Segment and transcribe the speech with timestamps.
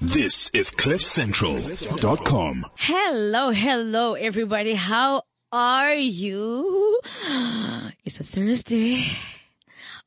[0.00, 2.66] This is CliffCentral.com.
[2.76, 4.74] Hello, hello, everybody.
[4.74, 7.00] How are you?
[8.04, 9.04] It's a Thursday.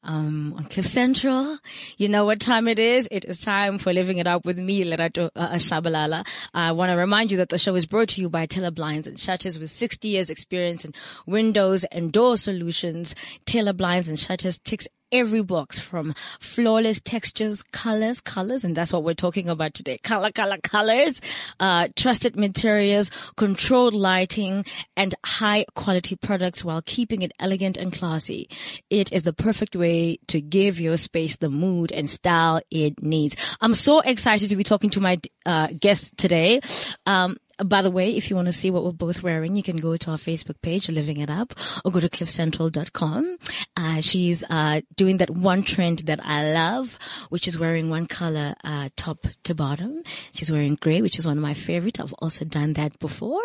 [0.02, 1.58] Um, on Cliff Central.
[1.98, 3.10] You know what time it is?
[3.12, 6.26] It is time for Living It Up with me, Lerato uh, Shabalala.
[6.54, 9.08] I want to remind you that the show is brought to you by Taylor Blinds
[9.08, 10.94] and Shutters with 60 years experience in
[11.28, 13.14] windows and door solutions.
[13.46, 19.04] Taylor Blinds and Shutters ticks every box from flawless textures, colors, colors, and that's what
[19.04, 19.98] we're talking about today.
[19.98, 21.22] Color, color, colors,
[21.60, 28.48] uh, trusted materials, controlled lighting, and high quality products while keeping it elegant and classy.
[28.90, 33.36] It is the perfect way to give your space the mood and style it needs.
[33.60, 36.62] I'm so excited to be talking to my uh, guest today.
[37.06, 39.78] Um, by the way, if you want to see what we're both wearing, you can
[39.78, 43.38] go to our Facebook page, Living It Up, or go to cliffcentral.com.
[43.78, 46.98] Uh, she's, uh, doing that one trend that I love,
[47.30, 50.04] which is wearing one color, uh, top to bottom.
[50.34, 52.00] She's wearing gray, which is one of my favorite.
[52.00, 53.44] I've also done that before.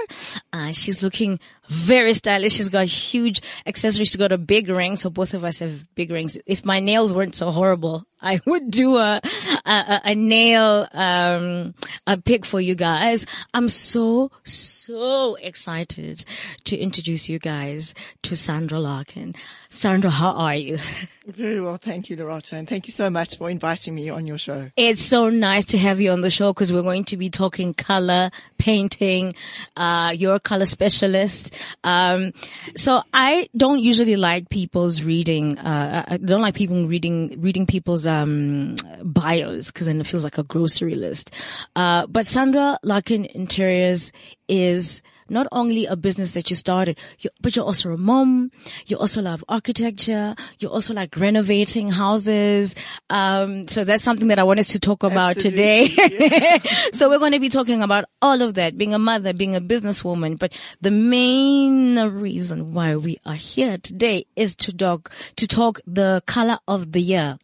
[0.52, 1.38] Uh, she's looking
[1.68, 2.54] very stylish.
[2.54, 4.08] She's got huge accessories.
[4.08, 4.96] She's got a big ring.
[4.96, 6.38] So both of us have big rings.
[6.46, 9.20] If my nails weren't so horrible, I would do a,
[9.64, 11.74] a, a nail, um,
[12.06, 13.26] a pick for you guys.
[13.52, 16.24] I'm so, so excited
[16.64, 19.34] to introduce you guys to Sandra Larkin.
[19.76, 20.78] Sandra, how are you?
[21.26, 24.38] Very well, thank you, Lerato, and thank you so much for inviting me on your
[24.38, 24.70] show.
[24.74, 27.74] It's so nice to have you on the show because we're going to be talking
[27.74, 29.34] color, painting.
[29.76, 31.52] Uh, you're a color specialist.
[31.84, 32.32] Um,
[32.74, 35.58] so I don't usually like people's reading.
[35.58, 40.38] Uh, I don't like people reading reading people's um, bios because then it feels like
[40.38, 41.34] a grocery list.
[41.74, 44.10] Uh, but Sandra Larkin Interiors
[44.48, 48.50] is not only a business that you started, you, but you're also a mom.
[48.86, 50.34] You also love architecture.
[50.58, 52.74] You also like renovating houses.
[53.10, 56.58] Um, so that's something that I wanted to talk about Absolutely, today.
[56.92, 59.60] so we're going to be talking about all of that, being a mother, being a
[59.60, 60.38] businesswoman.
[60.38, 66.22] But the main reason why we are here today is to talk, to talk the
[66.26, 67.38] color of the year.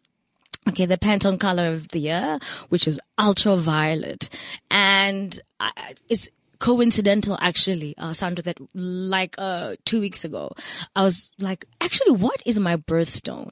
[0.69, 2.39] Okay, the Pantone color of the year,
[2.69, 4.29] which is ultraviolet.
[4.71, 6.29] And I, it's,
[6.63, 10.53] coincidental actually, uh, Sandra, that like, uh, two weeks ago,
[10.95, 13.49] I was like, actually, what is my birthstone?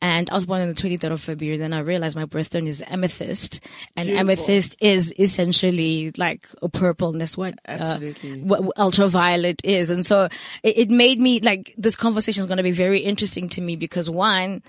[0.00, 1.58] And I was born on the 23rd of February.
[1.58, 3.60] Then I realized my birthstone is amethyst
[3.98, 4.30] and Beautiful.
[4.30, 7.10] amethyst is essentially like a purple.
[7.10, 8.40] And that's what, uh, Absolutely.
[8.40, 9.90] what ultraviolet is.
[9.90, 10.30] And so
[10.62, 13.76] it, it made me like, this conversation is going to be very interesting to me
[13.76, 14.62] because one,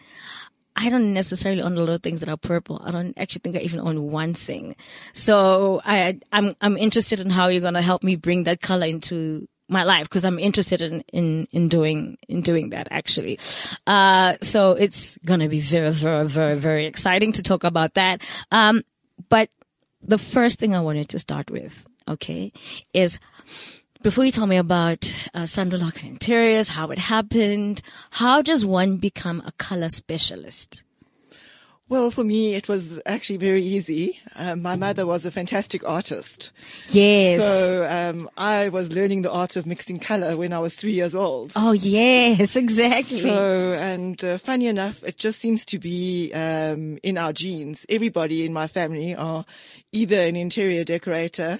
[0.75, 2.81] I don't necessarily own a lot of things that are purple.
[2.84, 4.75] I don't actually think I even own one thing.
[5.13, 8.85] So I, I'm, I'm interested in how you're going to help me bring that color
[8.85, 13.40] into my life because I'm interested in, in, in doing, in doing that actually.
[13.88, 18.22] Uh, so it's going to be very, very, very, very exciting to talk about that.
[18.52, 18.84] Um,
[19.30, 19.50] but
[20.02, 22.52] the first thing I wanted to start with, okay,
[22.94, 23.19] is
[24.06, 28.98] before you tell me about uh, Sandra Larkin Interiors, how it happened, how does one
[28.98, 30.84] become a color specialist?
[31.90, 34.20] Well, for me, it was actually very easy.
[34.36, 36.52] Um, my mother was a fantastic artist.
[36.90, 37.42] Yes.
[37.42, 41.16] So, um, I was learning the art of mixing color when I was three years
[41.16, 41.54] old.
[41.56, 43.22] oh yes, exactly.
[43.22, 47.88] So, and uh, funny enough, it just seems to be um, in our genes.
[47.90, 49.46] Everybody in my family are
[49.92, 51.60] either an interior decorator,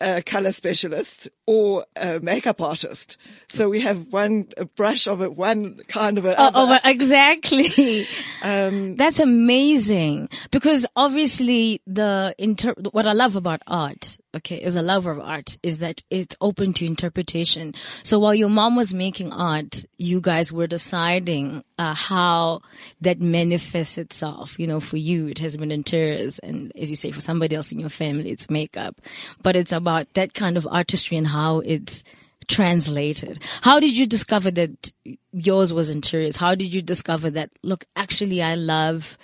[0.00, 3.16] a color specialist, or a makeup artist.
[3.48, 6.36] So we have one a brush of it, one kind of it.
[6.38, 8.06] Oh, oh, exactly.
[8.42, 14.82] Um, That's amazing because obviously the inter- what I love about art, okay, as a
[14.82, 17.74] lover of art is that it's open to interpretation.
[18.02, 22.60] So while your mom was making art, you guys were deciding uh, how
[23.02, 24.58] that manifests itself.
[24.58, 27.72] You know, for you, it has been interiors and as you say, for somebody else
[27.72, 29.02] in your family, it's makeup,
[29.42, 32.04] but it's about that kind of artistry and how it's
[32.48, 33.38] translated.
[33.62, 34.92] How did you discover that
[35.32, 36.36] yours was interiors?
[36.36, 39.16] How did you discover that, look, actually I love,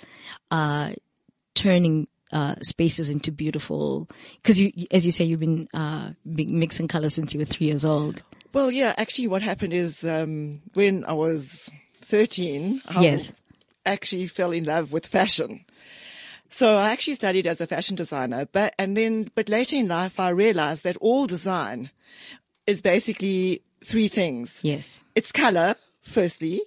[0.51, 0.91] uh,
[1.53, 4.07] turning, uh, spaces into beautiful,
[4.43, 7.85] cause you, as you say, you've been, uh, mixing color since you were three years
[7.85, 8.23] old.
[8.53, 11.69] well, yeah, actually what happened is, um, when I was
[12.01, 13.31] 13, I Yes.
[13.85, 15.63] actually fell in love with fashion.
[16.49, 20.19] So I actually studied as a fashion designer, but, and then, but later in life
[20.19, 21.91] I realized that all design
[22.65, 24.61] is basically three things.
[24.63, 24.99] Yes.
[25.15, 26.61] It's color, firstly,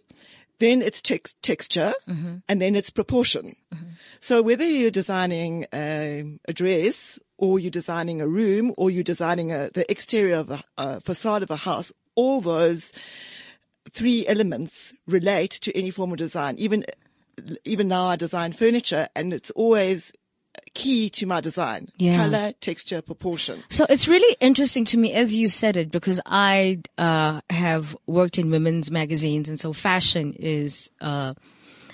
[0.59, 2.37] then it's tex- texture, mm-hmm.
[2.47, 3.57] and then it's proportion.
[3.75, 3.85] Mm-hmm.
[4.21, 9.51] So whether you're designing a, a dress, or you're designing a room, or you're designing
[9.51, 12.93] a, the exterior of a, a facade of a house, all those
[13.91, 16.57] three elements relate to any form of design.
[16.59, 16.85] Even
[17.65, 20.13] even now, I design furniture, and it's always
[20.75, 21.89] key to my design.
[21.97, 22.17] Yeah.
[22.17, 23.63] Color, texture, proportion.
[23.69, 28.39] So it's really interesting to me as you said it because I uh, have worked
[28.39, 31.35] in women's magazines, and so fashion is uh,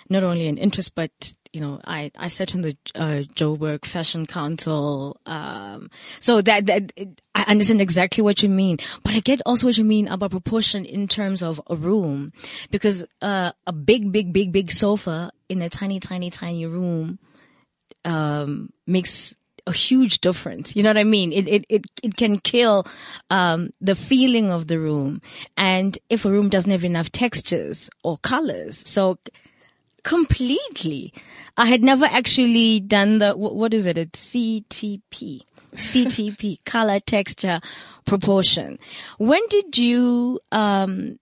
[0.09, 4.27] not only an interest, but you know, I I sat on the uh, Joburg Fashion
[4.27, 5.89] Council, um,
[6.21, 6.93] so that that
[7.35, 10.85] I understand exactly what you mean, but I get also what you mean about proportion
[10.85, 12.35] in terms of a room,
[12.71, 17.19] because uh, a big, big, big, big sofa in a tiny, tiny, tiny room
[18.05, 19.35] um, makes
[19.67, 20.77] a huge difference.
[20.77, 21.33] You know what I mean?
[21.33, 22.85] It it it, it can kill
[23.31, 25.23] um, the feeling of the room,
[25.57, 29.17] and if a room doesn't have enough textures or colors, so
[30.07, 31.13] completely.
[31.57, 33.99] I had never actually done the what is it?
[33.99, 35.41] It's CTP.
[35.75, 37.61] CTP, color, texture,
[38.07, 38.79] proportion.
[39.19, 41.19] When did you um,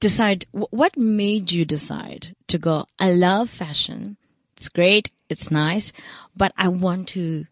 [0.00, 0.44] decide?
[0.50, 2.86] What made you decide to go?
[2.98, 4.16] I love fashion.
[4.56, 5.12] It's great.
[5.28, 5.92] It's nice,
[6.36, 7.46] but I want to.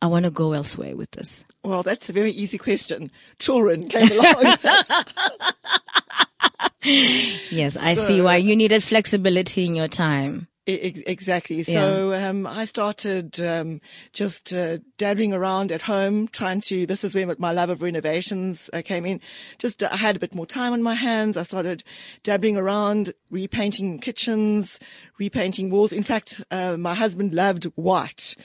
[0.00, 1.44] I want to go elsewhere with this.
[1.62, 3.10] Well, that's a very easy question.
[3.38, 4.56] Children came along.
[6.82, 10.48] Yes, I see why you needed flexibility in your time.
[10.66, 11.62] Ex- Exactly.
[11.62, 13.80] So um, I started um,
[14.12, 16.86] just uh, dabbling around at home, trying to.
[16.86, 19.20] This is where my love of renovations uh, came in.
[19.58, 21.36] Just uh, I had a bit more time on my hands.
[21.36, 21.82] I started
[22.22, 24.78] dabbling around, repainting kitchens,
[25.18, 25.92] repainting walls.
[25.92, 28.36] In fact, uh, my husband loved white,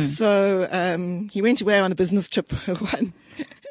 [0.00, 2.50] so um, he went away on a business trip
[2.92, 3.12] one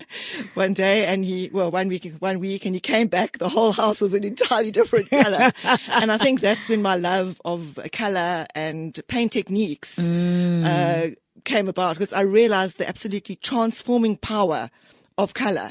[0.54, 3.38] one day and he, well, one week, one week and he came back.
[3.38, 5.52] The whole house was an entirely different color.
[5.90, 11.10] and I think that's when my love of color and paint techniques, uh,
[11.44, 14.70] came about because I realized the absolutely transforming power
[15.18, 15.70] of color.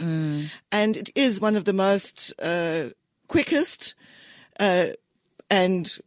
[0.73, 2.91] And it is one of the most, uh,
[3.29, 3.95] quickest,
[4.61, 4.89] uh,
[5.51, 5.99] and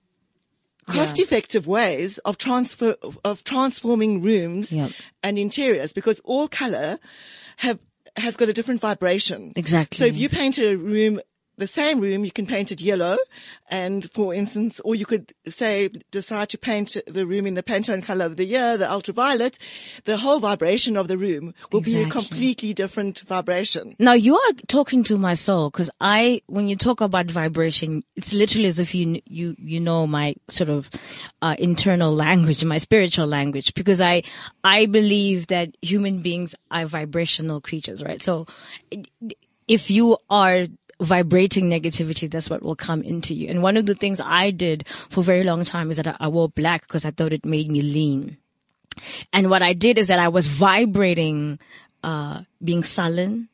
[0.88, 4.72] cost effective ways of transfer of transforming rooms
[5.22, 6.98] and interiors because all color
[7.58, 7.78] have
[8.18, 9.54] has got a different vibration.
[9.56, 9.98] Exactly.
[9.98, 11.20] So if you paint a room
[11.58, 13.18] the same room, you can paint it yellow.
[13.70, 18.04] And for instance, or you could say, decide to paint the room in the Pantone
[18.04, 19.58] color of the year, the ultraviolet.
[20.06, 23.96] The whole vibration of the room will be a completely different vibration.
[24.00, 28.34] Now you are talking to my soul because I, when you talk about vibration, it's
[28.34, 30.90] literally as if you, you, you know my sort of,
[31.42, 34.24] uh, internal language, my spiritual language, because I,
[34.64, 38.22] I believe that human beings are vibrational creatures, right?
[38.22, 38.48] So
[39.68, 40.68] if you are
[41.00, 43.48] vibrating negativity, that's what will come into you.
[43.48, 46.28] And one of the things I did for a very long time is that I,
[46.28, 48.38] wore black because I thought it made me lean.
[49.32, 51.60] And what I did is that I was vibrating,
[52.04, 53.50] uh, being sullen,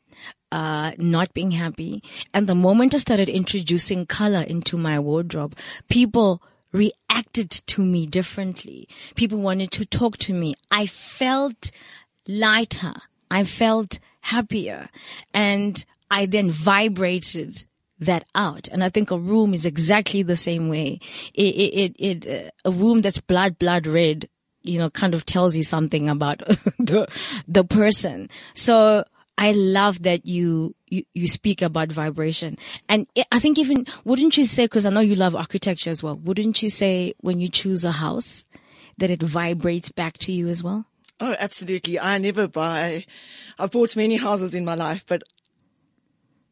[0.50, 2.02] uh, not being happy.
[2.32, 5.56] And the moment I started introducing color into my wardrobe,
[5.88, 6.40] people
[6.72, 8.88] reacted to me differently.
[9.14, 10.54] People wanted to talk to me.
[10.70, 11.70] I felt
[12.26, 12.94] lighter.
[13.30, 14.88] I felt happier.
[15.32, 17.66] And I then vibrated
[18.00, 18.68] that out.
[18.68, 21.00] And I think a room is exactly the same way.
[21.34, 24.28] It, it, it, uh, a room that's blood, blood red,
[24.62, 26.38] you know, kind of tells you something about
[26.78, 27.06] the,
[27.46, 28.28] the person.
[28.54, 29.04] So
[29.38, 32.58] I love that you, you, you speak about vibration.
[32.88, 36.02] And I- I think even, wouldn't you say, cause I know you love architecture as
[36.02, 38.44] well, wouldn't you say when you choose a house
[38.98, 40.86] that it vibrates back to you as well?
[41.20, 41.98] Oh, absolutely.
[41.98, 43.06] I never buy,
[43.58, 45.22] I've bought many houses in my life, but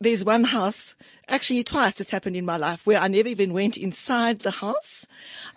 [0.03, 0.95] there's one house,
[1.29, 5.07] actually twice it's happened in my life where I never even went inside the house.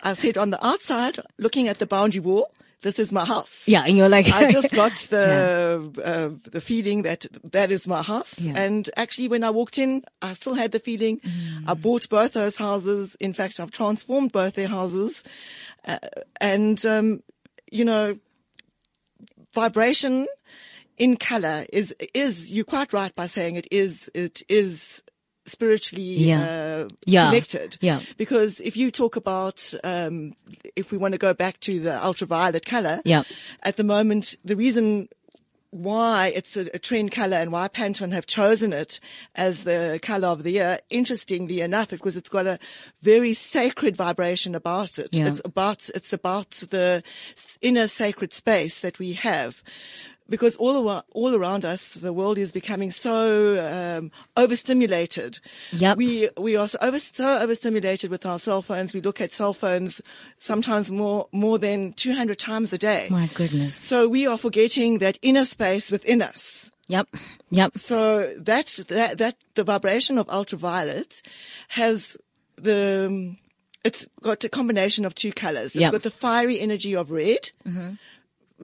[0.02, 2.50] I said on the outside, looking at the boundary wall,
[2.82, 3.66] this is my house.
[3.66, 3.84] Yeah.
[3.84, 8.38] And you're like, I just got the uh, the feeling that that is my house.
[8.38, 8.52] Yeah.
[8.56, 11.20] And actually, when I walked in, I still had the feeling.
[11.66, 13.16] I bought both those houses.
[13.18, 15.22] In fact, I've transformed both their houses,
[15.84, 15.98] uh,
[16.40, 17.22] and um,
[17.72, 18.18] you know,
[19.52, 20.26] vibration
[20.98, 25.02] in color is is you're quite right by saying it is it is
[25.46, 26.42] spiritually Yeah.
[26.84, 27.26] uh, Yeah.
[27.30, 27.78] connected.
[27.80, 28.00] Yeah.
[28.16, 30.34] Because if you talk about um,
[30.74, 33.22] if we want to go back to the ultraviolet color, Yeah.
[33.62, 35.08] at the moment the reason
[35.70, 38.98] why it's a, a trend color and why Pantone have chosen it
[39.34, 42.58] as the color of the year, interestingly enough, because it's got a
[43.02, 45.10] very sacred vibration about it.
[45.12, 45.28] Yeah.
[45.28, 47.02] It's about, it's about the
[47.60, 49.62] inner sacred space that we have.
[50.28, 55.38] Because all around, all around us, the world is becoming so um, overstimulated.
[55.72, 55.96] Yep.
[55.96, 58.92] We we are so, over, so overstimulated with our cell phones.
[58.92, 60.00] We look at cell phones
[60.38, 63.06] sometimes more more than two hundred times a day.
[63.10, 63.74] my goodness.
[63.76, 66.70] So we are forgetting that inner space within us.
[66.88, 67.08] Yep.
[67.50, 67.78] Yep.
[67.78, 71.20] So that, that, that, the vibration of ultraviolet
[71.68, 72.16] has
[72.56, 73.38] the, um,
[73.82, 75.66] it's got a combination of two colors.
[75.74, 75.90] It's Yeah.
[75.90, 77.50] got the fiery energy of red,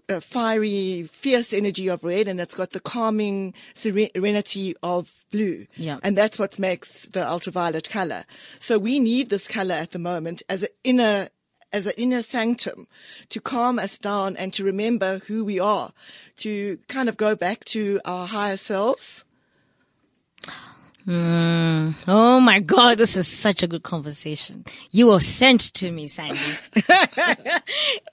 [0.09, 5.67] uh, fiery, fierce energy of red and it's got the calming serenity of blue.
[5.77, 5.99] Yeah.
[6.03, 8.25] And that's what makes the ultraviolet color.
[8.59, 11.29] So we need this color at the moment as an inner
[11.73, 12.87] as an inner sanctum
[13.31, 15.93] to calm us down and to remember who we are,
[16.37, 19.25] to kind of go back to our higher selves.
[21.07, 21.95] Mm.
[22.07, 24.65] Oh my God, this is such a good conversation.
[24.91, 26.41] You were sent to me, Sandy.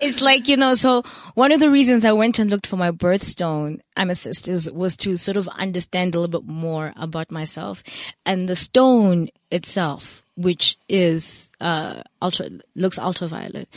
[0.01, 1.03] it's like, you know, so
[1.35, 5.17] one of the reasons I went and looked for my birthstone amethyst is, was to
[5.17, 7.83] sort of understand a little bit more about myself
[8.25, 13.67] and the stone itself which is uh, ultra looks ultraviolet,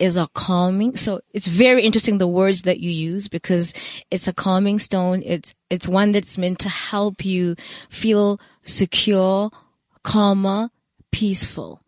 [0.00, 0.96] is a calming.
[0.96, 3.72] So it's very interesting the words that you use because
[4.10, 5.22] it's a calming stone.
[5.24, 7.54] It's it's one that's meant to help you
[7.88, 9.50] feel secure,
[10.02, 10.70] calmer,
[11.12, 11.82] peaceful,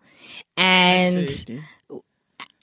[0.57, 1.25] and.
[1.25, 1.65] Absolutely.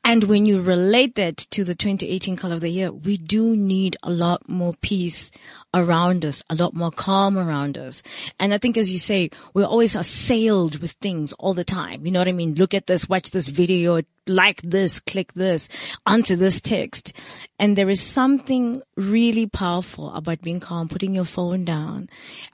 [0.07, 3.97] And when you relate that to the 2018 color of the year, we do need
[4.01, 5.31] a lot more peace
[5.73, 8.03] around us, a lot more calm around us.
[8.39, 12.05] And I think as you say, we're always assailed with things all the time.
[12.05, 12.55] You know what I mean?
[12.55, 15.67] Look at this, watch this video, like this, click this,
[16.05, 17.11] onto this text.
[17.59, 22.09] And there is something really powerful about being calm, putting your phone down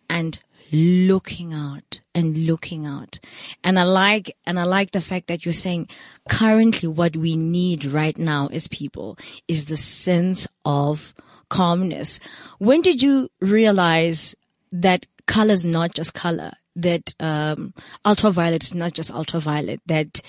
[0.10, 0.40] and
[0.74, 3.20] looking out and looking out.
[3.64, 5.88] And I like, and I like the fact that you're saying
[6.28, 11.14] currently what we need right now as people is the sense of
[11.50, 12.20] calmness.
[12.58, 14.36] When did you realize
[14.72, 16.54] that color is not just color?
[16.76, 20.24] That, um, ultraviolet is not just ultraviolet, that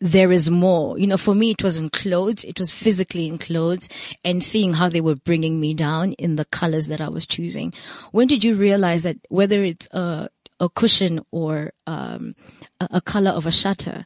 [0.00, 0.98] there is more.
[0.98, 2.44] You know, for me, it was in clothes.
[2.44, 3.88] It was physically in clothes
[4.24, 7.72] and seeing how they were bringing me down in the colors that I was choosing.
[8.12, 10.28] When did you realize that whether it's a,
[10.60, 12.34] a cushion or, um,
[12.80, 14.04] a, a color of a shutter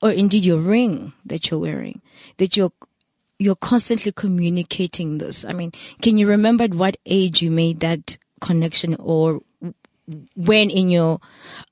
[0.00, 2.00] or indeed your ring that you're wearing,
[2.38, 2.72] that you're,
[3.38, 5.44] you're constantly communicating this.
[5.44, 9.40] I mean, can you remember at what age you made that connection or
[10.34, 11.20] when in your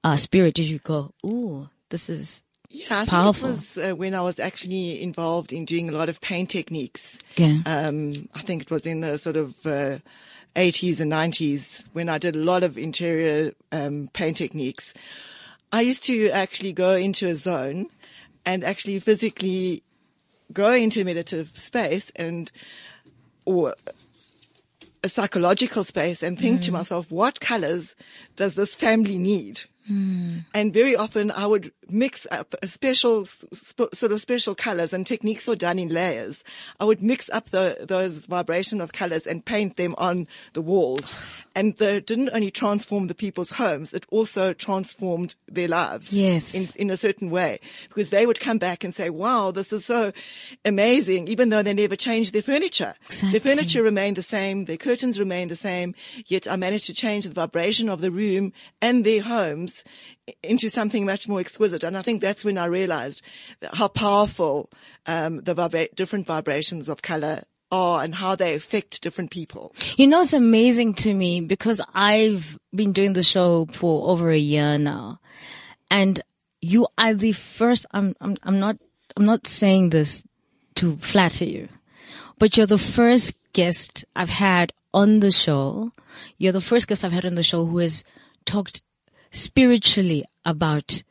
[0.05, 3.33] uh, spirit did you go, ooh, this is Yeah, I Powerful.
[3.33, 6.51] think it was uh, when I was actually involved in doing a lot of paint
[6.51, 7.19] techniques.
[7.37, 7.63] Yeah.
[7.65, 9.99] Um, I think it was in the sort of uh,
[10.55, 14.93] 80s and 90s when I did a lot of interior um, paint techniques.
[15.73, 17.87] I used to actually go into a zone
[18.45, 19.83] and actually physically
[20.53, 22.51] go into a meditative space and
[23.45, 23.75] or
[25.05, 27.95] a psychological space and think to myself, what colors
[28.37, 29.61] does this family need?
[29.89, 35.07] And very often I would mix up a special, sp- sort of special colors and
[35.07, 36.45] techniques were done in layers.
[36.81, 41.19] I would mix up the, those vibration of colors and paint them on the walls.
[41.55, 46.13] And they didn't only transform the people's homes, it also transformed their lives.
[46.13, 46.55] Yes.
[46.55, 47.61] In, in a certain way.
[47.89, 50.13] Because they would come back and say, wow, this is so
[50.65, 52.95] amazing, even though they never changed their furniture.
[53.07, 53.39] Exactly.
[53.39, 55.95] Their furniture remained the same, their curtains remained the same,
[56.27, 59.85] yet I managed to change the vibration of the room and their homes
[60.43, 61.85] into something much more exquisite.
[61.85, 63.23] And I think that's when I realized
[63.73, 64.71] how powerful
[65.07, 69.75] um, the vibra- different vibrations of color are and how they affect different people.
[69.97, 74.39] You know, it's amazing to me because I've been doing the show for over a
[74.39, 75.21] year now
[75.91, 76.21] and
[76.61, 78.79] you are the first, I'm, I'm, I'm not,
[79.17, 80.25] I'm not saying this
[80.77, 81.69] to flatter you,
[82.39, 85.93] but you're the first guest I've had on the show.
[86.39, 88.05] You're the first guest I've had on the show who has
[88.45, 88.83] talked
[89.39, 91.03] spiritually about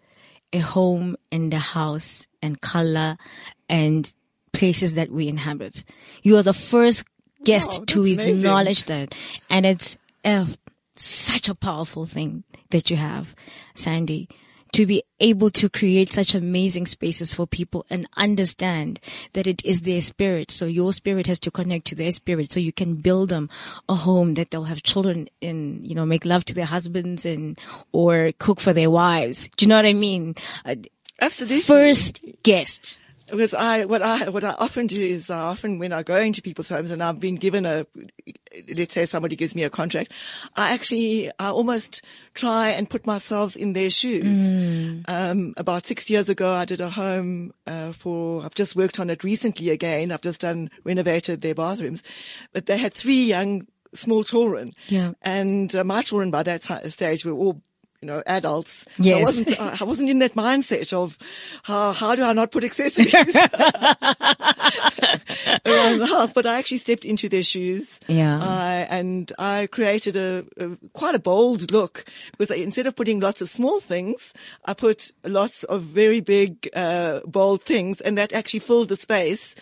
[0.53, 3.17] a home and a house and color
[3.67, 4.11] and
[4.53, 5.83] places that we inhabit.
[6.23, 7.03] You are the first
[7.43, 8.37] guest Wow, to that's amazing.
[8.37, 9.13] acknowledge that.
[9.49, 10.45] And it's uh,
[10.95, 13.35] such a powerful thing that you have,
[13.75, 14.29] Sandy,
[14.73, 18.99] to be able to create such amazing spaces for people and understand
[19.33, 20.51] that it is their spirit.
[20.51, 23.49] So your spirit has to connect to their spirit so you can build them
[23.89, 27.59] a home that they'll have children in, you know, make love to their husbands and,
[27.91, 29.49] or cook for their wives.
[29.57, 30.35] Do you know what I mean?
[30.65, 30.75] Uh,
[31.19, 31.61] Absolutely.
[31.61, 32.99] first guest.
[33.29, 36.41] Because I, what I, what I often do is I often, when I go into
[36.41, 37.85] people's homes and I've been given a,
[38.73, 40.13] let's say somebody gives me a contract,
[40.55, 42.01] I actually, I almost
[42.33, 45.03] try and put myself in their shoes.
[45.07, 49.09] Um, about six years ago, I did a home, uh, for, I've just worked on
[49.09, 50.11] it recently again.
[50.11, 52.03] I've just done, renovated their bathrooms,
[52.53, 54.73] but they had three young, small children.
[54.87, 55.11] Yeah.
[55.21, 57.61] And uh, my children by that ti- stage were all
[58.01, 58.85] you know, adults.
[58.97, 59.17] Yes.
[59.17, 61.17] I wasn't, I wasn't in that mindset of
[61.63, 63.33] how, how do I not put accessories around
[65.65, 66.31] the house?
[66.33, 67.99] But I actually stepped into their shoes.
[68.07, 68.39] Yeah.
[68.39, 73.19] Uh, and I created a, a quite a bold look because I, instead of putting
[73.19, 74.33] lots of small things,
[74.65, 79.55] I put lots of very big, uh, bold things and that actually filled the space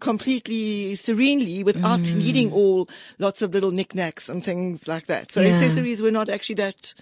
[0.00, 2.14] completely serenely without Mm.
[2.16, 5.32] needing all lots of little knickknacks and things like that.
[5.32, 5.50] So Yeah.
[5.56, 6.94] accessories were not actually that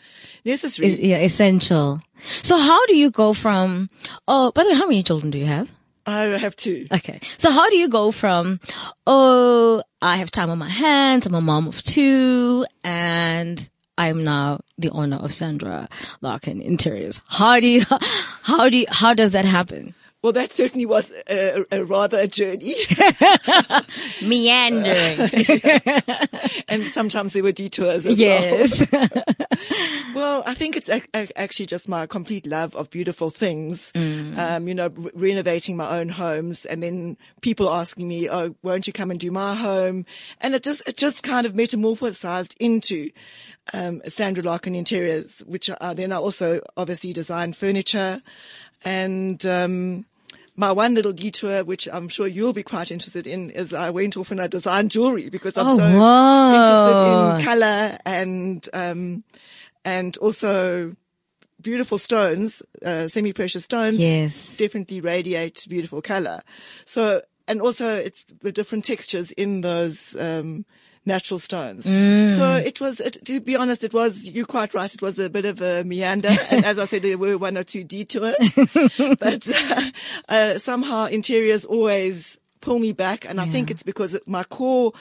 [0.44, 0.88] necessary.
[0.88, 2.00] Is- yeah, essential.
[2.42, 3.88] So how do you go from,
[4.28, 5.68] oh, by the way, how many children do you have?
[6.08, 6.86] I have two.
[6.92, 7.18] Okay.
[7.36, 8.60] So how do you go from,
[9.08, 14.60] oh, I have time on my hands, I'm a mom of two, and I'm now
[14.78, 15.88] the owner of Sandra
[16.20, 17.20] Larkin Interiors.
[17.28, 17.82] How do you,
[18.42, 19.94] how do you, how does that happen?
[20.26, 22.75] Well, that certainly was a, a rather a journey.
[24.23, 25.30] Meandering.
[26.68, 28.16] and sometimes there were detours as well.
[28.18, 28.87] yes.
[30.14, 33.92] Well, I think it's ac- ac- actually just my complete love of beautiful things.
[33.95, 38.87] Um, you know, re- renovating my own homes and then people asking me, "Oh, won't
[38.87, 40.06] you come and do my home?"
[40.40, 43.11] And it just it just kind of metamorphosized into
[43.75, 48.23] um, Sandra Larkin Interiors, which are, then I also obviously design furniture
[48.87, 49.45] and.
[49.45, 50.06] Um,
[50.56, 54.16] my one little detour, which I'm sure you'll be quite interested in, is I went
[54.16, 56.52] off and I designed jewelry because I'm Oh, so wow.
[56.52, 59.25] interested in color and um,
[59.84, 60.96] and also
[61.60, 64.00] beautiful stones, uh, semi-precious stones.
[64.00, 64.56] Yes.
[64.56, 66.42] definitely radiate beautiful color.
[66.84, 70.16] So and also it's the different textures in those.
[70.16, 70.64] Um,
[71.06, 71.84] Natural stones.
[71.84, 75.30] So it was, it, to be honest, it was, you're quite right, it was a
[75.30, 76.28] bit of a meander.
[76.50, 78.34] and as I said, there were one or two detours.
[79.20, 79.90] but uh,
[80.28, 83.25] uh, somehow interiors always pull me back.
[83.25, 84.92] And I think it's because my core,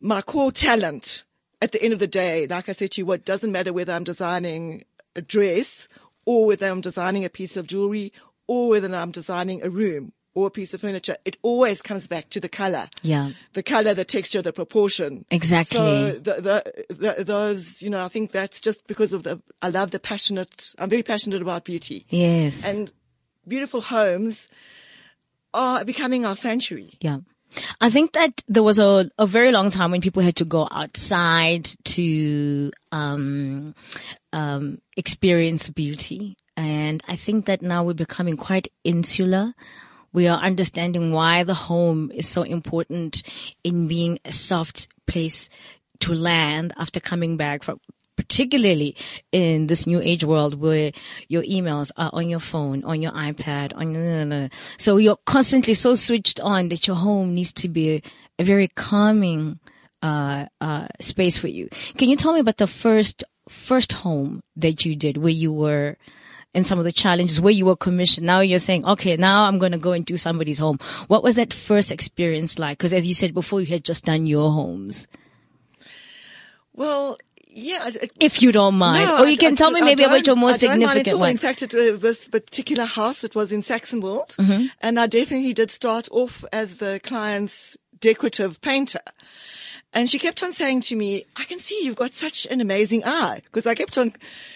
[0.00, 1.24] my core talent
[1.62, 3.94] at the end of the day, like I said to you, what doesn't matter whether
[3.94, 4.84] I'm designing
[5.16, 5.88] a dress
[6.26, 8.12] or whether I'm designing a piece of jewelry
[8.46, 12.28] or whether I'm designing a room or a piece of furniture, it always comes back
[12.30, 12.88] to the color.
[13.02, 13.32] Yeah.
[13.52, 15.24] The color, the texture, the proportion.
[15.30, 15.76] Exactly.
[15.76, 16.34] So the,
[16.88, 20.00] the, the, those, you know, I think that's just because of the, I love the
[20.00, 22.64] passionate, I'm very passionate about beauty Yes.
[22.64, 22.90] and
[23.46, 24.48] beautiful homes
[25.52, 26.94] are becoming our sanctuary.
[27.00, 27.18] Yeah.
[27.82, 30.66] I think that there was a, a very long time when people had to go
[30.70, 33.74] outside to, um,
[34.32, 36.38] um, experience beauty.
[36.56, 39.52] And I think that now we're becoming quite insular.
[40.12, 43.22] We are understanding why the home is so important
[43.64, 45.48] in being a soft place
[46.00, 47.80] to land after coming back from,
[48.16, 48.96] particularly
[49.30, 50.92] in this new age world where
[51.28, 56.40] your emails are on your phone, on your iPad, on so you're constantly so switched
[56.40, 58.02] on that your home needs to be a,
[58.38, 59.58] a very calming,
[60.02, 61.68] uh, uh, space for you.
[61.96, 65.96] Can you tell me about the first, first home that you did where you were,
[66.54, 68.26] and some of the challenges where you were commissioned.
[68.26, 70.78] Now you're saying, okay, now I'm going to go and do somebody's home.
[71.08, 72.78] What was that first experience like?
[72.78, 75.06] Because as you said before, you had just done your homes.
[76.74, 77.88] Well, yeah.
[77.88, 79.06] it- If you don't mind.
[79.06, 80.82] No, or you I- can I- tell me maybe about your most I don't mind
[80.82, 81.30] at significant one.
[81.30, 84.66] In fact, it, uh, this particular house, it was in Saxonwold, Mm-hmm.
[84.80, 89.00] and I definitely did start off as the client's decorative painter.
[89.94, 93.04] And she kept on saying to me, I can see you've got such an amazing
[93.04, 93.42] eye.
[93.44, 94.14] Because I kept on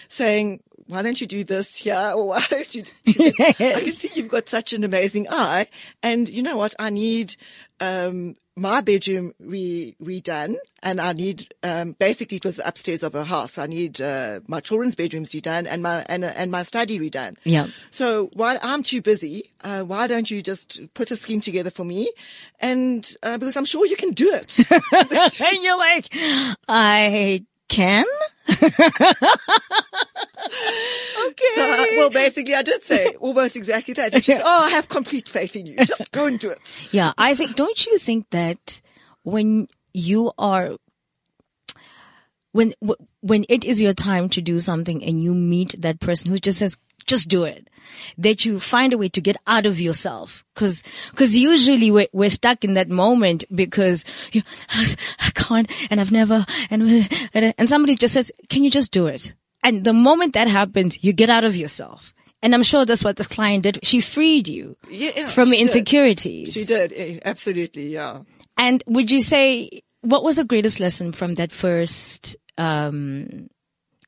[0.09, 2.13] saying, why don't you do this here?
[2.15, 2.83] Or why don't you?
[3.07, 5.67] Said, I can see you've got such an amazing eye.
[6.01, 6.75] And you know what?
[6.79, 7.35] I need,
[7.79, 13.23] um, my bedroom re- redone and I need, um, basically it was upstairs of a
[13.23, 13.59] house.
[13.59, 17.37] I need, uh, my children's bedrooms redone and my, and, and my study redone.
[17.43, 17.67] Yeah.
[17.91, 21.83] So while I'm too busy, uh, why don't you just put a scheme together for
[21.83, 22.11] me?
[22.59, 24.57] And, uh, because I'm sure you can do it.
[25.39, 26.07] and you're like,
[26.67, 28.05] I can?
[28.49, 28.73] okay.
[31.55, 34.13] So, uh, well, basically, I did say almost exactly that.
[34.13, 35.77] She said, "Oh, I have complete faith in you.
[35.77, 38.81] Just go and do it." Yeah, I think, don't you think that
[39.23, 40.77] when you are,
[42.51, 42.73] when,
[43.21, 46.59] when it is your time to do something and you meet that person who just
[46.59, 47.69] says, just do it,
[48.17, 50.45] that you find a way to get out of yourself.
[50.55, 50.83] Cause,
[51.15, 56.45] cause usually we're, we're stuck in that moment because you, I can't and I've never,
[56.69, 59.33] and, and somebody just says, can you just do it?
[59.63, 62.13] And the moment that happens, you get out of yourself.
[62.43, 63.79] And I'm sure that's what this client did.
[63.83, 65.61] She freed you Yeah, from she did.
[65.61, 66.53] insecurities.
[66.53, 67.87] She did eh, absolutely.
[67.89, 68.21] Yeah.
[68.57, 73.49] And would you say what was the greatest lesson from that first um,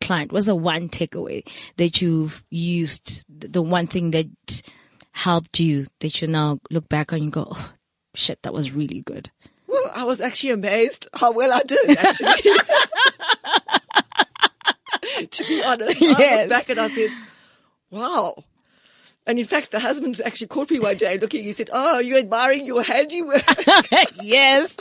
[0.02, 0.32] client?
[0.32, 3.26] What was the one takeaway that you've used?
[3.30, 4.62] The one thing that
[5.12, 7.74] helped you that you now look back on and go, oh,
[8.16, 9.32] "Shit, that was really good."
[9.68, 11.98] Well, I was actually amazed how well I did.
[11.98, 12.34] Actually,
[15.32, 16.38] to be honest, I Yes.
[16.40, 17.10] looked back and I said,
[17.92, 18.44] "Wow."
[19.30, 21.44] And in fact, the husband actually caught me one day looking.
[21.44, 23.44] He said, "Oh, you're admiring your handiwork."
[24.24, 24.76] yes.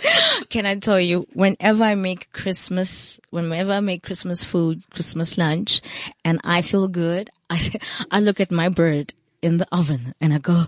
[0.48, 5.82] Can I tell you, whenever I make Christmas, whenever I make Christmas food, Christmas lunch,
[6.24, 7.60] and I feel good, I,
[8.10, 10.64] I look at my bird in the oven and I go,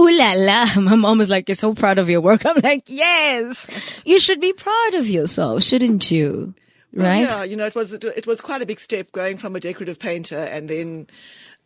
[0.00, 0.66] ooh la la.
[0.80, 2.44] My mom was like, you're so proud of your work.
[2.44, 3.68] I'm like, yes,
[4.04, 6.54] you should be proud of yourself, shouldn't you?
[6.92, 7.28] Right?
[7.28, 10.00] Yeah, you know, it was it was quite a big step going from a decorative
[10.00, 11.06] painter and then,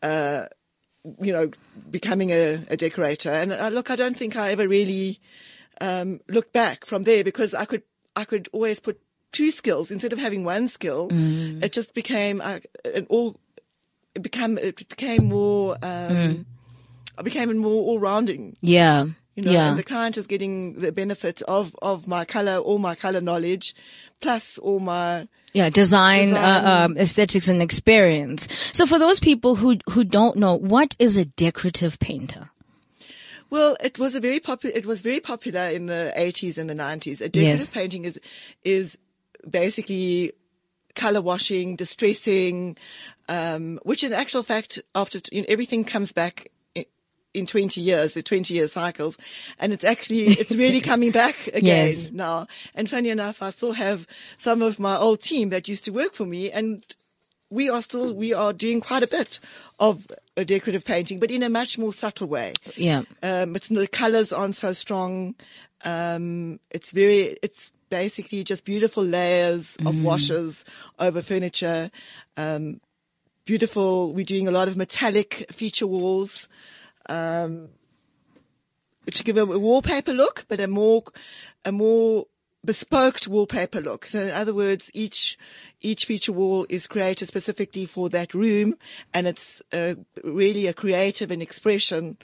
[0.02, 0.48] uh,
[1.20, 1.50] you know,
[1.90, 3.30] becoming a, a decorator.
[3.30, 5.20] And uh, look, I don't think I ever really
[5.80, 7.82] um, looked back from there because I could
[8.14, 9.00] I could always put
[9.32, 11.08] two skills instead of having one skill.
[11.08, 11.62] Mm.
[11.62, 13.38] It just became uh, an all.
[14.14, 15.76] It became it became more.
[15.82, 16.44] Um, Mm.
[17.18, 18.56] I became more all rounding.
[18.60, 19.06] Yeah.
[19.36, 19.68] You know, yeah.
[19.68, 23.74] and the client is getting the benefit of, of my color, all my color knowledge,
[24.20, 26.66] plus all my, Yeah, design, Design.
[26.66, 28.46] Uh, um, aesthetics and experience.
[28.74, 32.50] So for those people who, who don't know, what is a decorative painter?
[33.48, 36.74] well, it was a very popular, it was very popular in the 80s and the
[36.74, 37.22] 90s.
[37.22, 37.70] A decorative Yes.
[37.70, 38.20] painting is,
[38.64, 38.98] is
[39.48, 40.32] basically
[40.94, 42.76] color washing, distressing,
[43.28, 46.50] um, which in actual fact, after you know, everything comes back
[47.36, 49.16] in 20 years, the 20 year cycles,
[49.58, 52.10] and it's actually, it's really coming back again Yes.
[52.10, 52.46] now.
[52.74, 54.06] And funny enough, I still have
[54.38, 56.84] some of my old team that used to work for me and
[57.50, 59.38] we are still, we are doing quite a bit
[59.78, 62.54] of a decorative painting, but in a much more subtle way.
[62.76, 63.02] Yeah.
[63.22, 65.36] Um, it's the colors aren't so strong.
[65.84, 70.64] Um, it's very, it's basically just beautiful layers of washes
[70.98, 71.90] over furniture.
[72.36, 72.80] Um,
[73.44, 74.12] beautiful.
[74.12, 76.48] We're doing a lot of metallic feature walls.
[77.08, 77.68] Um,
[79.14, 81.04] to give a wallpaper look, but a more,
[81.64, 82.26] a more
[82.64, 84.06] bespoke wallpaper look.
[84.06, 85.38] So in other words, each,
[85.80, 88.74] each feature wall is created specifically for that room
[89.14, 92.18] and it's uh, really a creative and expression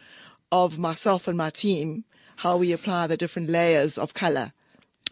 [0.51, 2.05] of myself and my team,
[2.37, 4.53] how we apply the different layers of color.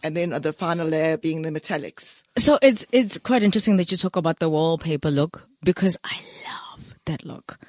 [0.03, 2.23] And then the final layer being the metallics.
[2.37, 6.95] So it's, it's quite interesting that you talk about the wallpaper look because I love
[7.05, 7.59] that look.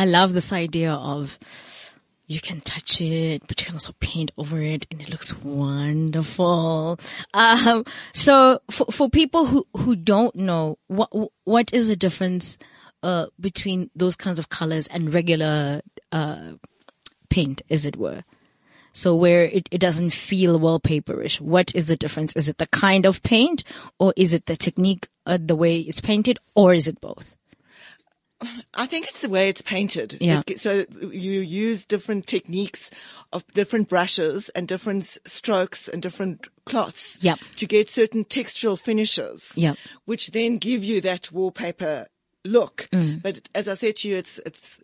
[0.00, 1.38] I love this idea of
[2.26, 6.98] you can touch it, but you can also paint over it and it looks wonderful.
[7.34, 7.84] Um,
[8.14, 11.10] so for, for people who, who don't know, what,
[11.44, 12.56] what is the difference,
[13.02, 15.82] uh, between those kinds of colors and regular,
[16.12, 16.52] uh,
[17.28, 18.24] paint, as it were?
[18.94, 21.42] So where it, it doesn't feel wallpaperish.
[21.42, 22.36] What is the difference?
[22.36, 23.64] Is it the kind of paint
[23.98, 27.36] or is it the technique, uh, the way it's painted or is it both?
[28.74, 30.16] I think it's the way it's painted.
[30.20, 30.42] Yeah.
[30.46, 32.90] It- so you use different techniques
[33.32, 37.38] of different brushes and different strokes and different cloths Yep.
[37.56, 39.76] to get certain textural finishes, Yep.
[40.06, 42.06] which then give you that wallpaper
[42.44, 42.88] look.
[42.92, 43.22] Mm.
[43.22, 44.80] But as I said to you, it's, it's,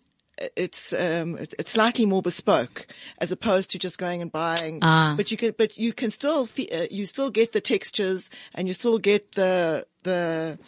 [0.54, 2.86] it's um it's, it's slightly more bespoke
[3.22, 5.14] as opposed to just going and buying Ah.
[5.16, 8.68] but you can but you can still fe- uh, you still get the textures and
[8.68, 10.58] you still get the the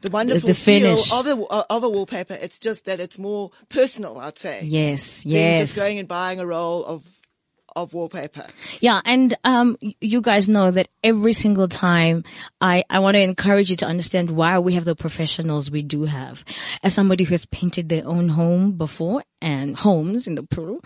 [0.00, 1.08] the wonderful the finish.
[1.08, 1.36] feel of the
[1.70, 5.60] of a wallpaper it's just that it's more personal i'd say Yes, yes.
[5.60, 7.04] just going and buying a roll of
[7.76, 8.44] of wallpaper
[8.80, 12.24] Yeah, and um, you guys know that every single time
[12.60, 16.04] I I want to encourage you to understand why we have the professionals we do
[16.04, 16.44] have.
[16.82, 20.80] As somebody who has painted their own home before and homes in the plural,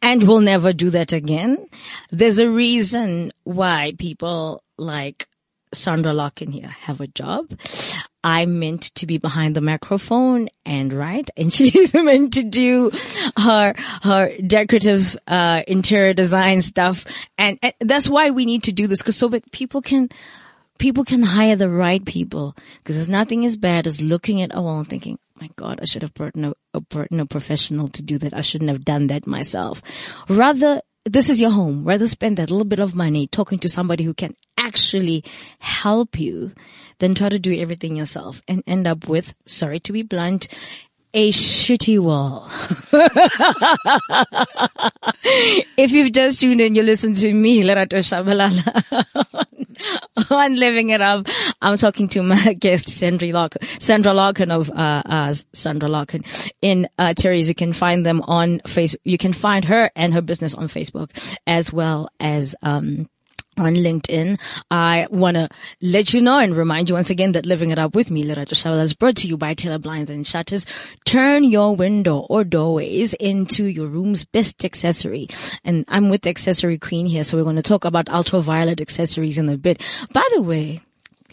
[0.00, 1.68] and will never do that again.
[2.10, 5.28] There's a reason why people like
[5.72, 7.58] Sandra Larkin here have a job.
[8.24, 12.90] I'm meant to be behind the microphone and right, and she's meant to do
[13.38, 17.04] her her decorative uh, interior design stuff,
[17.38, 20.08] and, and that's why we need to do this because so that people can
[20.78, 24.60] people can hire the right people because there's nothing as bad as looking at a
[24.60, 27.88] wall and thinking, my God, I should have brought in a, a, brought a professional
[27.88, 28.34] to do that.
[28.34, 29.82] I shouldn't have done that myself.
[30.28, 31.84] Rather, this is your home.
[31.84, 35.24] Rather spend that little bit of money talking to somebody who can actually
[35.58, 36.52] help you
[36.98, 40.48] than try to do everything yourself and end up with, sorry to be blunt,
[41.14, 42.48] a shitty wall.
[45.76, 49.46] if you've just tuned in, you listen to me, Lerato Shabalala,
[50.30, 51.26] on Living It Up.
[51.60, 56.24] I'm talking to my guest, Sandra Larkin, Sandra Larkin of, uh, uh, Sandra Larkin
[56.62, 57.48] in, uh, Terry's.
[57.48, 58.96] You can find them on Facebook.
[59.04, 61.10] You can find her and her business on Facebook
[61.46, 63.08] as well as, um,
[63.66, 64.40] on LinkedIn.
[64.70, 65.48] I want to
[65.80, 68.54] let you know and remind you once again that Living It Up with me, Lerato
[68.54, 70.66] Shabala, is brought to you by Taylor Blinds and Shutters.
[71.04, 75.28] Turn your window or doorways into your room's best accessory.
[75.64, 79.38] And I'm with the accessory queen here, so we're going to talk about ultraviolet accessories
[79.38, 79.82] in a bit.
[80.12, 80.80] By the way,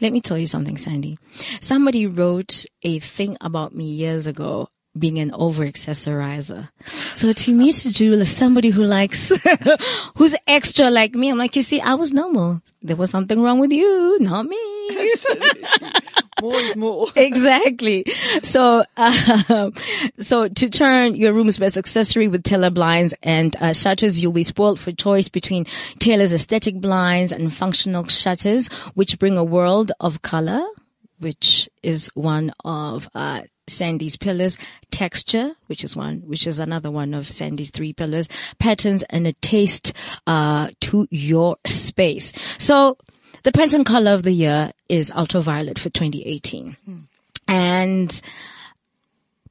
[0.01, 1.17] let me tell you something, Sandy.
[1.59, 6.69] Somebody wrote a thing about me years ago being an over accessorizer.
[7.13, 9.31] So to me, to Jewel is somebody who likes,
[10.15, 11.29] who's extra like me.
[11.29, 12.61] I'm like, you see, I was normal.
[12.81, 14.57] There was something wrong with you, not me.
[16.41, 17.07] more is more.
[17.15, 18.05] exactly.
[18.43, 19.71] So, uh,
[20.19, 24.43] so to turn your room's best accessory with Taylor blinds and uh, shutters, you'll be
[24.43, 25.65] spoiled for choice between
[25.99, 30.65] Taylor's aesthetic blinds and functional shutters, which bring a world of color,
[31.19, 34.57] which is one of uh, Sandy's pillars,
[34.91, 38.27] texture, which is one, which is another one of Sandy's three pillars,
[38.59, 39.93] patterns, and a taste
[40.27, 42.33] uh, to your space.
[42.57, 42.97] So
[43.43, 46.75] the Pantone color of the year is ultraviolet for 2018.
[47.47, 48.21] And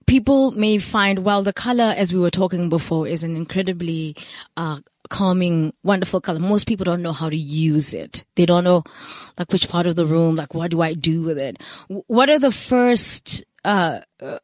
[0.07, 4.17] people may find, well, the color, as we were talking before, is an incredibly,
[4.57, 4.79] uh,
[5.11, 6.39] calming, wonderful color.
[6.39, 8.25] Most people don't know how to use it.
[8.35, 8.85] They don't know,
[9.39, 11.61] like, which part of the room, like, what do I do with it?
[11.89, 14.39] W- What are the first, uh, uh,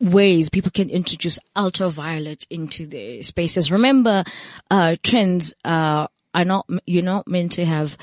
[0.00, 3.70] ways people can introduce ultraviolet into their spaces?
[3.70, 4.24] Remember,
[4.70, 7.96] uh, trends, uh, are not, you're not meant to have,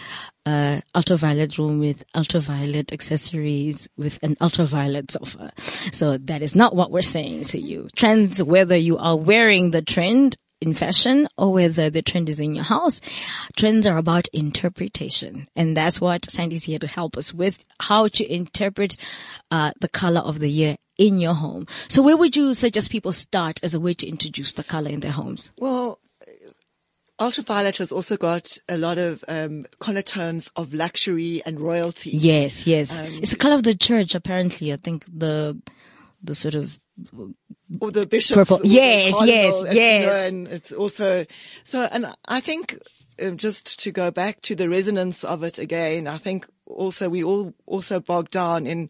[0.45, 5.51] uh, ultraviolet room with ultraviolet accessories with an ultraviolet sofa.
[5.91, 7.87] So that is not what we're saying to you.
[7.95, 12.53] Trends, whether you are wearing the trend in fashion or whether the trend is in
[12.53, 13.01] your house,
[13.55, 15.47] trends are about interpretation.
[15.55, 18.97] And that's what Sandy's here to help us with how to interpret,
[19.51, 21.65] uh, the color of the year in your home.
[21.87, 24.99] So where would you suggest people start as a way to introduce the color in
[24.99, 25.51] their homes?
[25.57, 25.99] Well,
[27.19, 32.11] ultraviolet has also got a lot of um, connotations of luxury and royalty.
[32.11, 33.01] Yes, yes.
[33.03, 34.73] it's the color of the church, apparently.
[34.73, 35.59] I think the,
[36.21, 36.79] the sort of,
[37.79, 38.35] or the bishops.
[38.37, 38.57] Purple.
[38.57, 40.27] or the Yes, yes, you know, yes.
[40.29, 41.25] and it's also
[41.63, 41.87] so.
[41.91, 42.77] And I think
[43.21, 47.23] um, just to go back to the resonance of it again, I think also we
[47.23, 48.89] all also bogged down in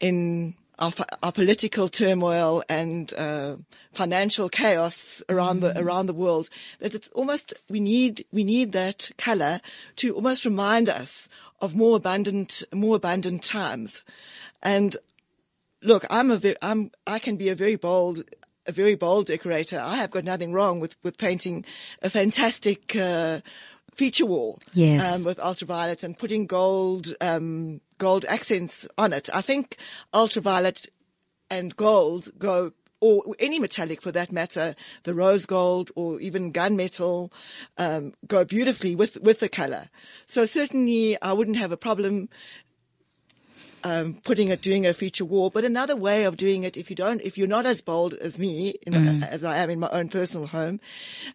[0.00, 3.56] in our, our political turmoil and uh,
[3.92, 5.74] financial chaos around Mm.
[5.74, 6.48] the around the world.
[6.80, 9.60] That it's almost we need we need that color
[9.96, 11.28] to almost remind us
[11.60, 14.02] of more abundant more abundant times,
[14.62, 14.96] and
[15.82, 18.24] look, I'm a ve- I'm I can be a very bold
[18.66, 19.80] a very bold decorator.
[19.80, 21.64] I have got nothing wrong with with painting
[22.02, 23.40] a fantastic uh,
[23.94, 24.58] feature wall.
[24.72, 25.02] Yes.
[25.02, 29.28] Um, with ultraviolet and putting gold um, gold accents on it.
[29.32, 29.76] I think
[30.12, 30.86] ultraviolet
[31.50, 32.72] and gold go.
[33.02, 37.32] Or any metallic for that matter, the rose gold or even gunmetal,
[37.78, 39.88] um, go beautifully with, with the color.
[40.26, 42.28] So certainly I wouldn't have a problem
[43.84, 45.50] um, putting it, doing a feature wall.
[45.50, 48.38] But another way of doing it, if you don't, if you're not as bold as
[48.38, 49.28] me, in, Mm.
[49.28, 50.80] as I am in my own personal home,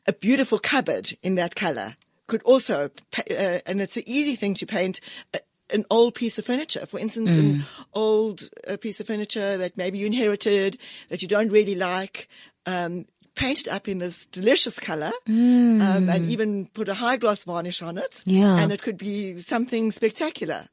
[0.08, 1.96] a beautiful cupboard in that color
[2.28, 2.90] could also,
[3.30, 5.00] uh, and it's an easy thing to paint.
[5.34, 5.40] A,
[5.72, 7.38] an old piece of furniture, for instance, Mm.
[7.38, 10.78] an old uh, piece of furniture that maybe you inherited
[11.10, 12.30] that you don't really like,
[12.68, 17.44] um, paint it up in this delicious color, um, and even put a high gloss
[17.44, 18.12] varnish on it.
[18.12, 18.40] Mm.
[18.40, 18.56] Yeah.
[18.58, 20.68] And it could be something spectacular.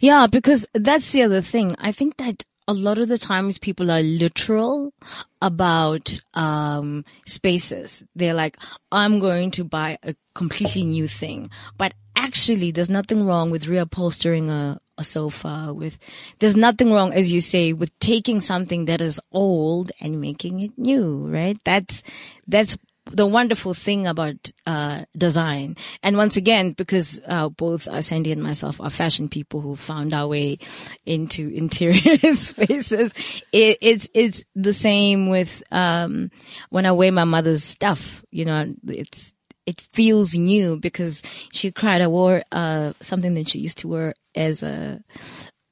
[0.00, 1.72] Yeah, because that's the other thing.
[1.78, 4.92] I think that a lot of the times people are literal
[5.40, 8.04] about um spaces.
[8.14, 8.56] They're like,
[8.90, 11.50] I'm going to buy a completely new thing.
[11.78, 15.98] But actually there's nothing wrong with reupholstering a a sofa with
[16.38, 20.72] there's nothing wrong as you say with taking something that is old and making it
[20.78, 21.58] new, right?
[21.64, 22.02] That's
[22.46, 22.78] that's
[23.10, 25.76] the wonderful thing about uh, design.
[26.02, 30.26] And once again, because uh, both Sandy and myself are fashion people who found our
[30.26, 30.58] way
[31.04, 33.14] into interior spaces,
[33.52, 36.30] it, it's it's the same with um,
[36.70, 38.24] when I wear my mother's stuff.
[38.30, 39.32] You know, it's
[39.66, 42.00] it feels new because she cried.
[42.00, 45.00] I wore uh, something that she used to wear as a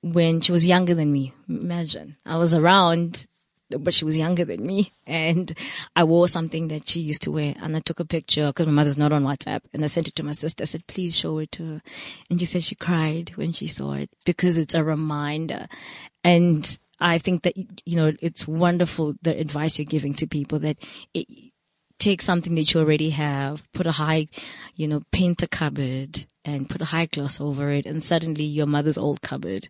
[0.03, 1.33] when she was younger than me.
[1.49, 3.27] Imagine I was around
[3.71, 5.57] but she was younger than me and
[5.97, 8.73] I wore something that she used to wear and I took a picture because my
[8.73, 10.63] mother's not on WhatsApp and I sent it to my sister.
[10.63, 11.83] I said, please show it to her.
[12.31, 15.67] And she said she cried when she saw it because it's a reminder.
[16.23, 20.79] And I think that, you know, it's wonderful the advice you're giving to people that
[21.13, 21.27] it,
[21.99, 24.29] take something that you already have, put a high,
[24.75, 28.67] you know, paint a cupboard and put a high gloss over it and suddenly your
[28.67, 29.69] mother's old cupboard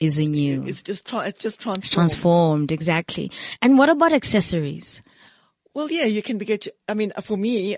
[0.00, 1.92] is a new It's just tra- it's just transformed.
[2.10, 3.30] transformed exactly
[3.62, 5.02] and what about accessories
[5.72, 6.66] Well, yeah, you can get.
[6.88, 7.76] I mean, for me,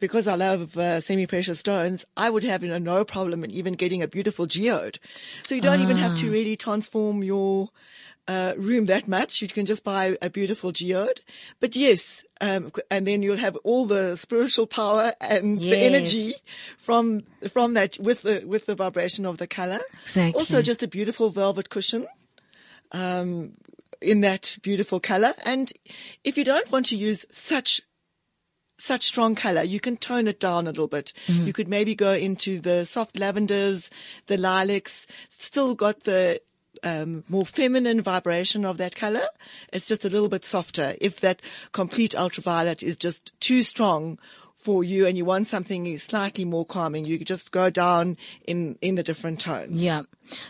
[0.00, 3.74] because I love uh, semi-precious stones, I would have you know, no problem in even
[3.74, 4.98] getting a beautiful geode.
[5.44, 7.68] So you don't even have to really transform your
[8.28, 9.40] uh, room that much.
[9.42, 11.20] You can just buy a beautiful geode.
[11.60, 16.34] But yes, um, and then you'll have all the spiritual power and the energy
[16.78, 19.80] from from that with the with the vibration of the color.
[20.02, 20.38] Exactly.
[20.38, 22.06] Also, just a beautiful velvet cushion
[24.00, 25.34] in that beautiful color.
[25.44, 25.72] And
[26.24, 27.80] if you don't want to use such
[28.78, 31.12] such strong color, you can tone it down a little bit.
[31.46, 33.88] You could maybe go into the soft lavenders,
[34.26, 36.40] the lilacs, still got the
[36.82, 39.26] um, more feminine vibration of that color.
[39.72, 40.96] It's just a little bit softer.
[41.00, 44.18] If that complete ultraviolet is just too strong
[44.56, 48.96] for you and you want something slightly more calming, you just go down in, in
[48.96, 49.80] the different tones.
[49.80, 50.02] Yeah.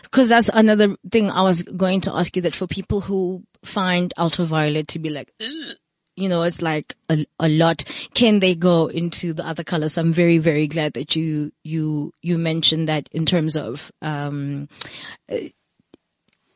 [0.09, 4.11] Cause that's another thing I was going to ask you that for people who find
[4.17, 5.75] ultraviolet to be like, "Ugh,"
[6.17, 7.83] you know, it's like a, a lot.
[8.15, 9.97] Can they go into the other colors?
[9.97, 14.67] I'm very, very glad that you, you, you mentioned that in terms of, um,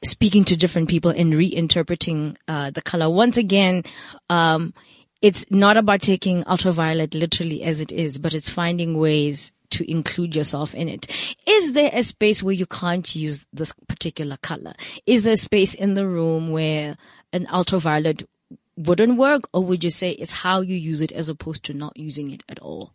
[0.03, 3.09] speaking to different people and reinterpreting, uh, the color.
[3.09, 3.83] Once again,
[4.29, 4.73] um,
[5.21, 10.35] it's not about taking ultraviolet literally as it is, but it's finding ways to include
[10.35, 11.07] yourself in it.
[11.47, 14.73] Is there a space where you can't use this particular color?
[15.05, 16.97] Is there a space in the room where
[17.31, 18.27] an ultraviolet
[18.75, 19.47] wouldn't work?
[19.53, 22.43] Or would you say it's how you use it as opposed to not using it
[22.49, 22.93] at all?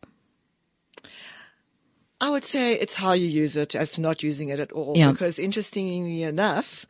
[2.20, 4.94] I would say it's how you use it as to not using it at all.
[4.96, 5.12] Yeah.
[5.12, 6.86] Because interestingly enough,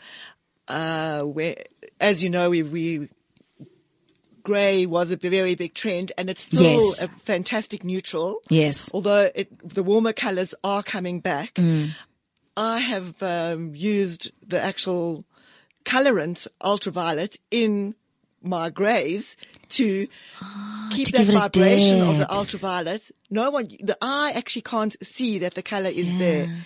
[0.69, 1.65] uh, where,
[2.01, 3.09] as you know, we, we,
[4.43, 7.03] grey was a very big trend and it's still Yes.
[7.03, 8.39] a fantastic neutral.
[8.49, 8.89] Yes.
[8.95, 11.55] Although it, the warmer colors are coming back.
[11.55, 11.91] Mm.
[12.57, 15.25] I have, um, used the actual
[15.85, 17.95] colorant ultraviolet in
[18.43, 19.37] my greys
[19.71, 20.07] to
[20.43, 23.11] ah, keep to that give it a vibration of the ultraviolet.
[23.31, 26.65] No one, the eye actually can't see that the color is there.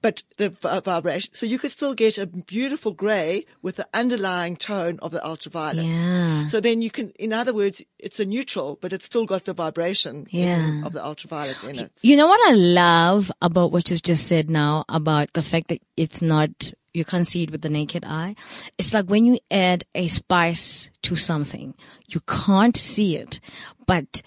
[0.00, 5.00] But the vibration, so you could still get a beautiful grey with the underlying tone
[5.02, 5.84] of the ultraviolet.
[5.86, 6.46] Yeah.
[6.46, 9.54] So then you can, in other words, it's a neutral, but it's still got the
[9.54, 10.86] vibration in- Yeah.
[10.86, 11.90] of the ultraviolet in it.
[12.02, 15.82] You know what I love about what you've just said now about the fact that
[15.96, 18.34] it's not, you can't see it with the naked eye.
[18.76, 21.74] It's like when you add a spice to something,
[22.08, 23.40] you can't see it,
[23.86, 24.22] but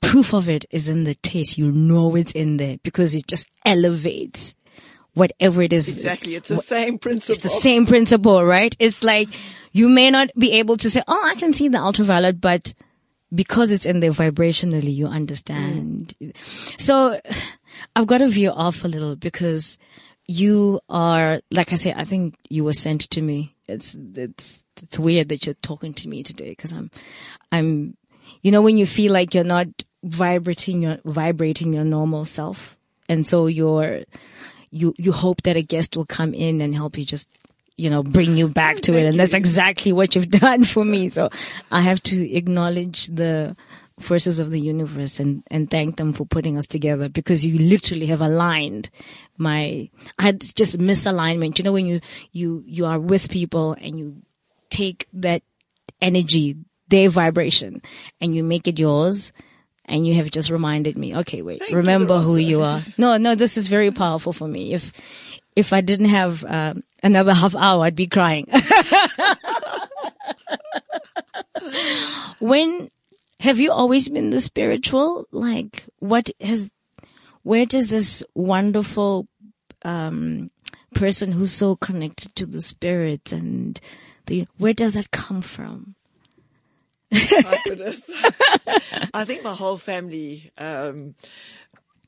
[0.00, 1.58] proof of it is in the taste.
[1.58, 4.54] You know it's in there because it just elevates
[5.14, 5.96] whatever it is.
[5.96, 6.36] Exactly.
[6.36, 7.34] It's the same principle.
[7.34, 8.76] It's the same principle, right?
[8.78, 9.28] It's like
[9.72, 12.74] you may not be able to say, "Oh, I can see the ultraviolet," but
[13.34, 16.14] because it's in there vibrationally, you understand.
[16.22, 16.32] Mm.
[16.78, 17.20] So
[17.96, 19.78] I've got to veer off a little because
[20.28, 23.54] you are, like I say, I think you were sent to me.
[23.68, 26.90] It's, it's, it's weird that you're talking to me today because I'm,
[27.52, 27.96] I'm,
[28.42, 29.68] you know, when you feel like you're not
[30.02, 32.76] vibrating your, vibrating your normal self.
[33.08, 34.02] And so you're,
[34.70, 37.28] you, you hope that a guest will come in and help you just,
[37.76, 39.06] you know, bring you back to it.
[39.06, 41.08] And that's exactly what you've done for me.
[41.08, 41.30] So
[41.70, 43.56] I have to acknowledge the
[43.98, 48.06] forces of the universe and, and thank them for putting us together because you literally
[48.06, 48.90] have aligned
[49.38, 51.58] my, I had just misalignment.
[51.58, 52.00] You know, when you,
[52.32, 54.22] you, you are with people and you
[54.68, 55.42] take that
[56.02, 56.56] energy,
[56.88, 57.80] their vibration
[58.20, 59.32] and you make it yours.
[59.88, 62.84] And you have just reminded me, okay, wait, you, remember who you are.
[62.98, 64.74] No, no, this is very powerful for me.
[64.74, 64.90] If,
[65.54, 68.48] if I didn't have um, another half hour, I'd be crying.
[72.40, 72.90] when
[73.46, 75.28] have you always been the spiritual?
[75.30, 76.68] Like, what has,
[77.44, 79.28] where does this wonderful
[79.82, 80.50] um,
[80.94, 83.80] person who's so connected to the spirit and
[84.26, 85.94] the, where does that come from?
[87.12, 88.00] My goodness.
[89.14, 91.14] I think my whole family um,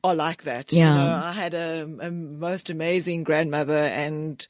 [0.03, 0.73] are like that.
[0.73, 0.91] Yeah.
[0.91, 4.45] You know, I had a, a most amazing grandmother, and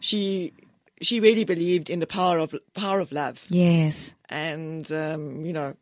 [0.00, 0.54] she
[1.02, 3.44] she really believed in the power of power of love.
[3.50, 4.14] Yes.
[4.30, 5.76] And um, you know,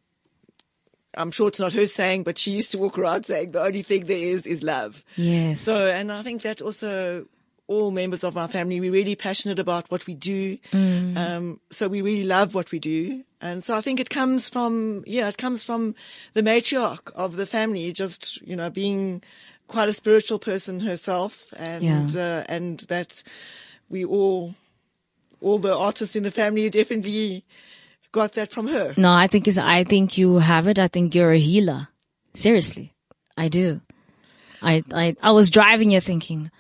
[1.17, 3.83] I'm sure it's not her saying, but she used to walk around saying the only
[3.83, 5.05] thing there is is love.
[5.17, 5.61] Yes.
[5.61, 7.27] So, and I think that also
[7.67, 10.57] all members of our family, we're really passionate about what we do.
[10.73, 11.17] Mm.
[11.17, 13.25] Um, so we really love what we do.
[13.41, 15.95] And so I think it comes from, yeah, it comes from
[16.33, 19.23] the matriarch of the family, just, you know, being
[19.69, 22.41] quite a spiritual person herself and, Yeah.
[22.41, 23.23] uh, and that
[23.91, 24.55] we all,
[25.43, 27.45] all the artists in the family definitely
[28.19, 28.95] got that from her.
[28.97, 30.79] No, I think it's, I think you have it.
[30.79, 31.89] I think you're a healer.
[32.35, 32.93] Seriously.
[33.37, 33.81] I do.
[34.61, 36.51] I, I, I was driving here thinking,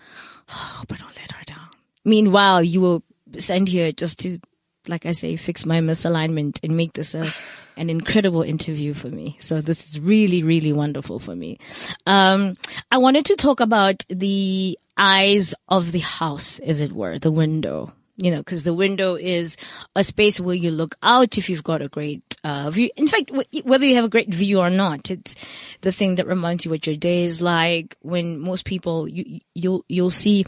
[0.48, 1.68] oh, but don't let her down.
[2.04, 3.00] Meanwhile, you were
[3.38, 4.38] sent here just to,
[4.86, 7.34] like I say, fix my misalignment and make this a,
[7.76, 9.36] an incredible interview for me.
[9.40, 11.58] So this is really, really wonderful for me.
[12.06, 12.54] Um,
[12.92, 17.92] I wanted to talk about the eyes of the house, as it were, the window.
[18.20, 19.56] You know, cause the window is
[19.94, 22.90] a space where you look out if you've got a great, uh, view.
[22.96, 25.36] In fact, wh- whether you have a great view or not, it's
[25.82, 29.84] the thing that reminds you what your day is like when most people, you, you'll,
[29.88, 30.44] you'll see,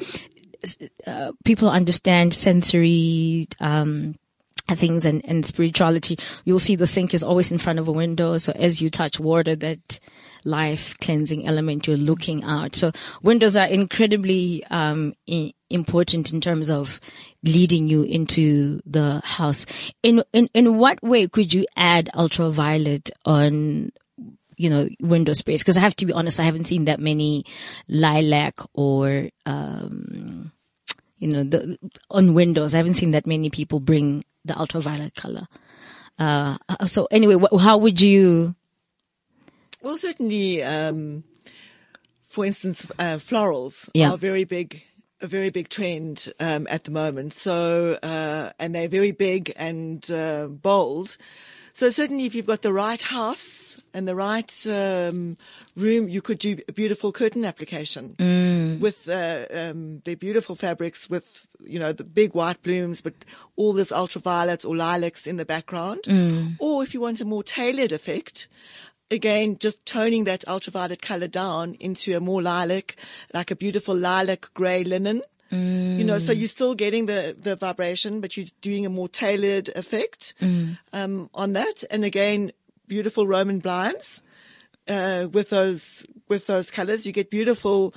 [1.07, 4.17] uh, people understand sensory, um,
[4.77, 8.37] things and, and spirituality, you'll see the sink is always in front of a window.
[8.39, 10.01] So as you touch water, that
[10.45, 12.77] life cleansing element you're looking out.
[12.77, 15.15] So windows are incredibly, um,
[15.71, 17.01] important in terms of
[17.45, 19.67] leading you into the house.
[20.03, 23.93] In, in, in what way could you add ultraviolet on,
[24.57, 25.63] you know, window space?
[25.63, 27.45] Cause I have to be honest, I haven't seen that many
[27.89, 30.51] lilac or, um,
[31.19, 31.79] you know, the,
[32.11, 32.75] on windows.
[32.75, 35.47] I haven't seen that many people bring the ultraviolet color.
[36.19, 38.55] Uh, so anyway, wh- how would you,
[39.83, 41.25] Well, certainly, um,
[42.29, 44.11] for instance, uh, florals Yeah.
[44.13, 44.83] are very big,
[45.21, 47.33] a very big trend um, at the moment.
[47.35, 51.17] So, uh, and they're very big and uh, bold.
[51.73, 55.37] So certainly, if you've got the right house and the right um,
[55.77, 58.17] room, you could do a beautiful curtain application
[58.81, 63.15] with uh, um, the beautiful fabrics with you know the big white blooms, but
[63.57, 66.01] all this ultraviolet or lilacs in the background.
[66.59, 68.49] Or if you want a more tailored effect,
[69.11, 72.97] again, just toning that ultraviolet color down into a more lilac,
[73.35, 75.23] like a beautiful lilac gray linen.
[75.99, 79.69] You know, so you're still getting the, the vibration, but you're doing a more tailored
[79.75, 80.33] effect,
[80.93, 81.83] um, on that.
[81.91, 82.53] And again,
[82.87, 84.23] beautiful Roman blinds,
[84.87, 87.05] uh, with those, with those colors.
[87.05, 87.95] You get beautiful,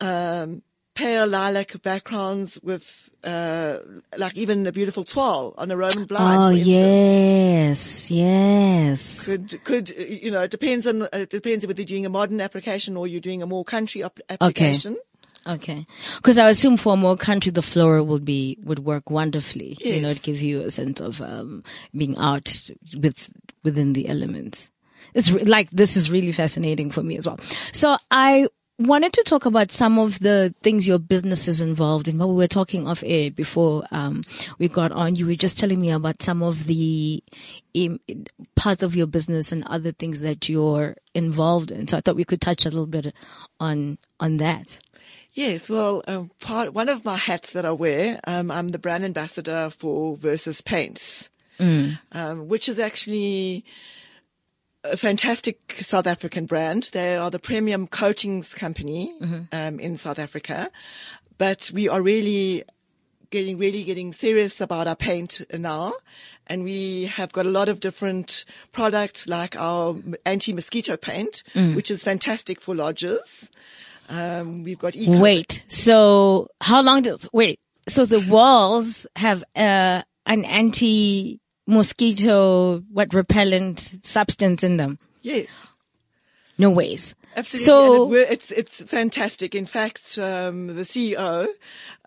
[0.00, 0.62] um,
[0.98, 3.78] pale lilac backgrounds with, uh,
[4.16, 6.40] like even a beautiful toile on a Roman blind.
[6.42, 9.26] oh yes, yes.
[9.26, 12.40] could could you know it depends on uh, it depends whether you're doing a modern
[12.40, 14.92] application or you're doing a more country up- application.
[14.94, 15.02] Okay.
[15.46, 15.86] Okay.
[16.22, 19.78] Cause I assume for a more country, the floral would be, would work wonderfully.
[19.80, 20.18] You know, Yes.
[20.18, 21.62] to give you a sense of, um,
[21.96, 22.68] being out
[23.00, 23.30] with,
[23.64, 24.68] within the elements.
[25.14, 27.38] It's re- like, this is really fascinating for me as well.
[27.72, 28.48] So I
[28.78, 32.18] wanted to talk about some of the things your business is involved in.
[32.18, 34.22] When we were talking off air before, um,
[34.58, 37.22] we got on, you were just telling me about some of the,
[37.76, 38.00] um,
[38.54, 41.88] parts of your business and other things that you're involved in.
[41.88, 43.12] So I thought we could touch a little bit
[43.58, 44.78] on, on that.
[45.32, 49.04] Yes, well, um, part one of my hats that I wear, um, I'm the brand
[49.04, 51.28] ambassador for Versus Paints,
[52.12, 53.64] um, which is actually
[54.90, 56.90] a fantastic South African brand.
[56.92, 59.12] They are the premium coatings company
[59.52, 60.70] um, in South Africa,
[61.38, 62.64] but we are really
[63.30, 65.92] getting really getting serious about our paint now.
[66.46, 71.42] And we have got a lot of different products like our anti-mosquito paint,
[71.76, 73.50] which is fantastic for lodges.
[74.08, 80.00] Um, we've got eco- Wait, so how long does, wait, so the walls have, uh,
[80.24, 80.44] an
[81.68, 84.98] anti-mosquito, what, repellent substance in them?
[85.22, 85.48] Yes.
[86.56, 87.14] No ways.
[87.36, 87.64] Absolutely.
[87.64, 89.54] So, it, it's, it's fantastic.
[89.54, 91.46] In fact, um, the CEO,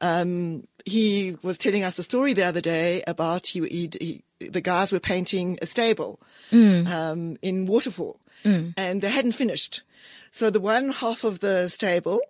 [0.01, 4.61] um, he was telling us a story the other day about he, he, he the
[4.61, 6.19] guys were painting a stable,
[6.87, 8.19] um, in Waterfall
[8.75, 9.83] and they hadn't finished.
[10.31, 12.21] So the one half of the stable,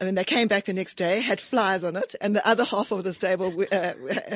[0.00, 2.64] and then they came back the next day, had flies on it, and the other
[2.64, 3.92] half of the stable, uh,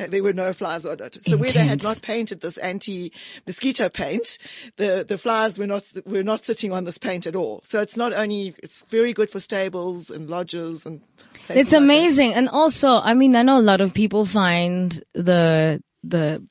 [0.09, 1.17] there were no flies on it.
[1.27, 4.37] So where they had not painted this anti-mosquito paint,
[4.77, 7.63] the, the flies were not, were not sitting on this paint at all.
[7.65, 11.01] So it's not only, it's very good for stables and lodges and
[11.49, 11.77] it's like that.
[11.77, 12.35] amazing.
[12.35, 16.45] And also, I mean, I know a lot of people find the, the,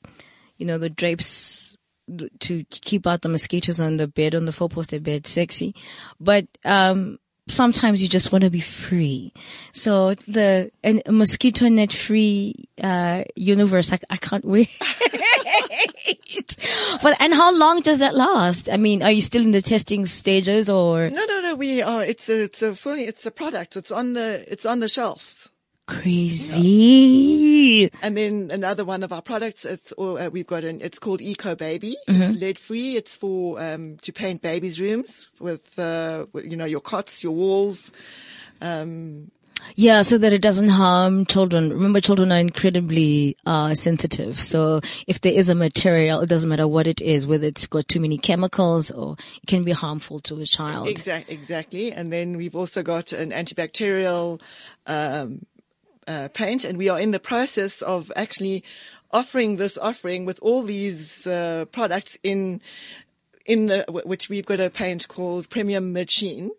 [0.57, 1.77] you know, the drapes
[2.39, 5.73] to keep out the mosquitoes on the bed, on the four poster bed sexy.
[6.19, 9.33] But, um, sometimes you just want to be free.
[9.73, 10.71] So the
[11.07, 14.69] mosquito net free, uh, universe, I, I can't wait.
[17.03, 18.69] but, and how long does that last?
[18.69, 21.55] I mean, are you still in the testing stages or No, no, no.
[21.55, 22.03] We are.
[22.03, 23.05] It's a, it's a fully.
[23.05, 23.77] It's a product.
[23.77, 24.43] It's on the.
[24.51, 25.49] It's on the shelves.
[25.87, 27.35] Crazy?
[28.01, 29.65] And then another one of our products.
[29.65, 30.81] It's or uh, we've got an.
[30.81, 31.97] It's called Eco Baby.
[32.07, 32.21] Mm-hmm.
[32.21, 32.95] It's lead free.
[32.95, 37.33] It's for um to paint babies' rooms with uh with, you know your cots, your
[37.33, 37.91] walls.
[38.61, 39.31] Um,
[39.75, 41.71] Yeah, so that it doesn't harm children.
[41.71, 44.39] Remember, children are incredibly uh, sensitive.
[44.41, 47.87] So if there is a material, it doesn't matter what it is, whether it's got
[47.87, 50.87] too many chemicals or it can be harmful to a child.
[50.87, 51.33] Exactly.
[51.33, 51.91] exactly.
[51.91, 54.39] And then we've also got an antibacterial
[54.85, 55.45] um,
[56.07, 58.63] uh, paint, and we are in the process of actually
[59.11, 62.61] offering this offering with all these uh, products in
[63.45, 66.51] in the, which we've got a paint called Premium Machine.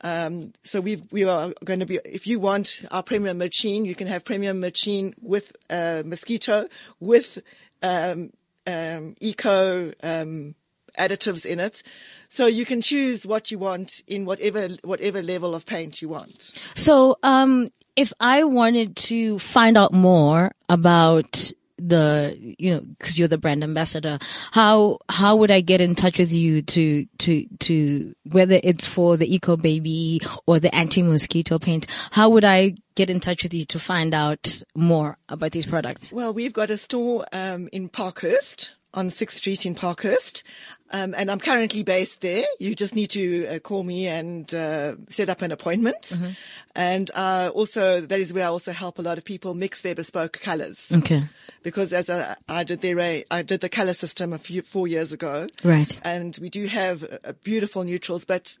[0.00, 2.00] Um, so we we are going to be.
[2.04, 6.68] If you want our Premium Machine, you can have Premium Machine with uh, mosquito
[6.98, 7.38] with
[7.82, 8.30] um,
[8.66, 10.54] um, eco um,
[10.98, 11.82] additives in it.
[12.28, 16.52] So you can choose what you want in whatever whatever level of paint you want.
[16.74, 23.28] So, um, if I wanted to find out more about the, you know, cause you're
[23.28, 24.18] the brand ambassador,
[24.52, 29.16] how, how would I get in touch with you to, to, to, whether it's for
[29.16, 33.64] the Eco Baby or the anti-mosquito paint, how would I get in touch with you
[33.66, 36.12] to find out more about these products?
[36.12, 40.42] Well, we've got a store um, in Parkhurst on 6th Street in Parkhurst.
[40.90, 42.44] Um, and I'm currently based there.
[42.60, 46.02] You just need to uh, call me and uh, set up an appointment.
[46.02, 46.30] Mm-hmm.
[46.74, 49.94] And uh, also, that is where I also help a lot of people mix their
[49.94, 50.90] bespoke colors.
[50.92, 51.24] Okay.
[51.62, 55.12] Because as a, I did their, I did the color system a few four years
[55.12, 55.48] ago.
[55.64, 56.00] Right.
[56.04, 58.56] And we do have uh, beautiful neutrals, but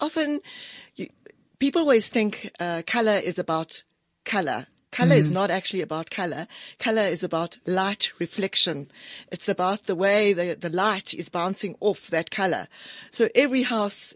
[0.00, 0.40] often
[0.94, 1.08] you,
[1.58, 3.82] people always think uh, color is about
[4.24, 4.66] color
[4.96, 5.18] Color mm.
[5.18, 6.46] is not actually about color.
[6.78, 8.90] Color is about light reflection.
[9.30, 12.66] It's about the way the, the light is bouncing off that color.
[13.10, 14.14] So every house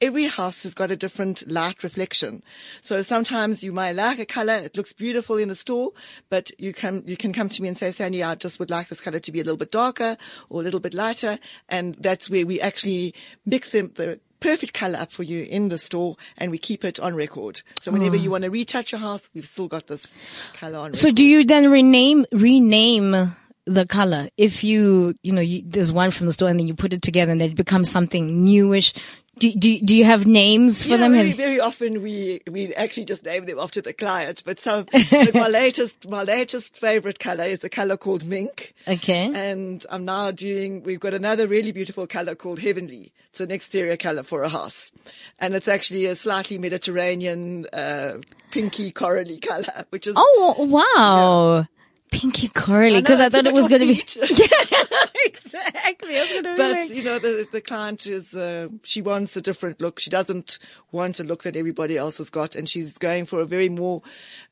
[0.00, 2.42] every house has got a different light reflection.
[2.80, 5.92] So sometimes you might like a color, it looks beautiful in the store,
[6.30, 8.88] but you can you can come to me and say, Sandy, I just would like
[8.88, 10.16] this color to be a little bit darker
[10.48, 11.38] or a little bit lighter,
[11.68, 15.78] and that's where we actually mix in the perfect color up for you in the
[15.78, 17.62] store and we keep it on record.
[17.80, 18.18] So whenever oh.
[18.18, 20.16] you want to retouch your house, we've still got this
[20.54, 20.96] color on record.
[20.96, 23.34] So do you then rename, rename
[23.66, 24.28] the color.
[24.36, 27.02] If you, you know, you, there's one from the store and then you put it
[27.02, 28.92] together and it becomes something newish,
[29.38, 31.12] do, do, do you have names for yeah, them?
[31.12, 35.34] Very, very often we, we actually just name them after the client, but some, but
[35.34, 38.74] my latest, my latest favorite color is a color called mink.
[38.86, 39.30] Okay.
[39.32, 43.12] And I'm now doing, we've got another really beautiful color called heavenly.
[43.30, 44.90] It's an exterior color for a house.
[45.38, 48.18] And it's actually a slightly Mediterranean, uh,
[48.50, 50.14] pinky corally color, which is.
[50.16, 51.66] Oh, wow.
[52.10, 53.94] Pinky corally because I, I, thought it was going to be.
[54.34, 56.16] yeah, exactly.
[56.42, 56.90] but like...
[56.90, 59.98] you know, the the client is uh, she wants a different look.
[59.98, 60.58] She doesn't
[60.92, 64.02] want a look that everybody else has got, and she's going for a very more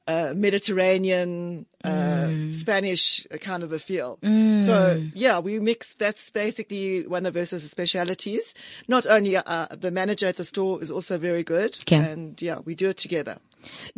[0.07, 2.55] uh, Mediterranean, uh, mm.
[2.55, 4.19] Spanish kind of a feel.
[4.23, 4.65] Mm.
[4.65, 5.95] So yeah, we mix.
[5.95, 8.55] That's basically one of Versa's specialities.
[8.87, 11.97] Not only uh, the manager at the store is also very good, okay.
[11.97, 13.39] and yeah, we do it together.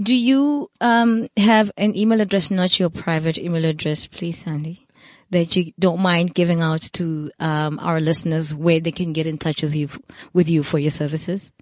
[0.01, 4.87] Do you um, have an email address, not your private email address, please, Sandy?
[5.31, 9.39] That you don't mind giving out to um, our listeners where they can get in
[9.39, 9.89] touch with you
[10.33, 11.53] with you for your services.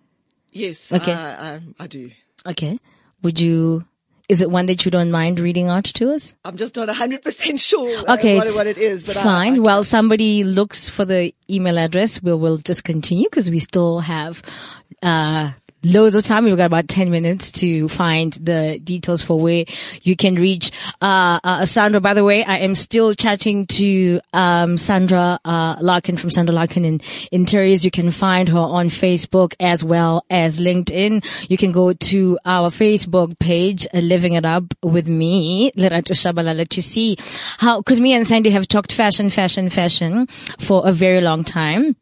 [0.53, 0.90] Yes.
[0.90, 1.12] Okay.
[1.12, 2.11] I, I, I do.
[2.46, 2.78] Okay.
[3.22, 3.84] Would you
[4.28, 6.34] is it one that you don't mind reading out to us?
[6.44, 9.07] I'm just not 100% sure okay, what, what, it is.
[9.07, 9.55] But fine.
[9.55, 13.59] I, I While somebody looks for the email address, we'll, we'll just continue because we
[13.59, 14.42] still have,
[15.03, 15.53] uh,
[15.85, 16.45] loads of time.
[16.45, 19.64] We've got about 10 minutes to find the details for where
[20.03, 20.70] you can reach,
[21.01, 22.01] uh, uh, Sandra.
[22.01, 26.85] By the way, I am still chatting to, um, Sandra, uh, Larkin from Sandra Larkin
[26.85, 27.01] in
[27.33, 27.85] Interiors.
[27.85, 31.24] You can find her on Facebook as well as LinkedIn.
[31.49, 36.68] You can go to our Facebook page, uh, Living It Up with me, Lerato Shabalala,
[36.68, 37.16] to see
[37.59, 40.26] how, cause me and Sandy have talked fashion, fashion, fashion
[40.59, 41.97] for a very long time.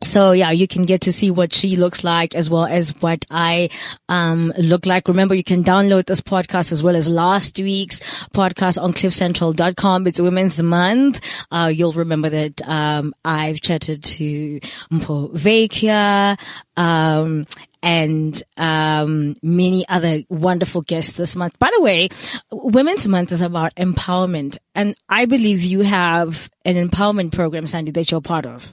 [0.00, 3.24] So yeah, you can get to see what she looks like as well as what
[3.30, 3.70] I
[4.08, 5.08] um, look like.
[5.08, 7.98] Remember, you can download this podcast as well as last week's
[8.30, 10.06] podcast on cliffcentral.com.
[10.06, 11.20] It's Women's Month.
[11.50, 14.60] Uh, you'll remember that um, I've chatted to
[14.92, 16.38] Mpho Vakia,
[16.76, 17.44] um,
[17.82, 21.58] and um, many other wonderful guests this month.
[21.58, 22.08] By the way,
[22.52, 28.12] Women's Month is about empowerment, and I believe you have an empowerment program, Sandy, that
[28.12, 28.72] you're part of.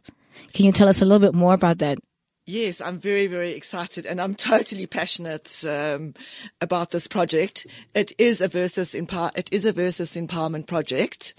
[0.56, 1.97] Can you tell us a little bit more about that?
[2.45, 6.14] Yes, I'm very, very excited and I'm totally passionate um,
[6.62, 7.68] about this project.
[7.93, 11.34] It is a versus empower, it is a versus empowerment project.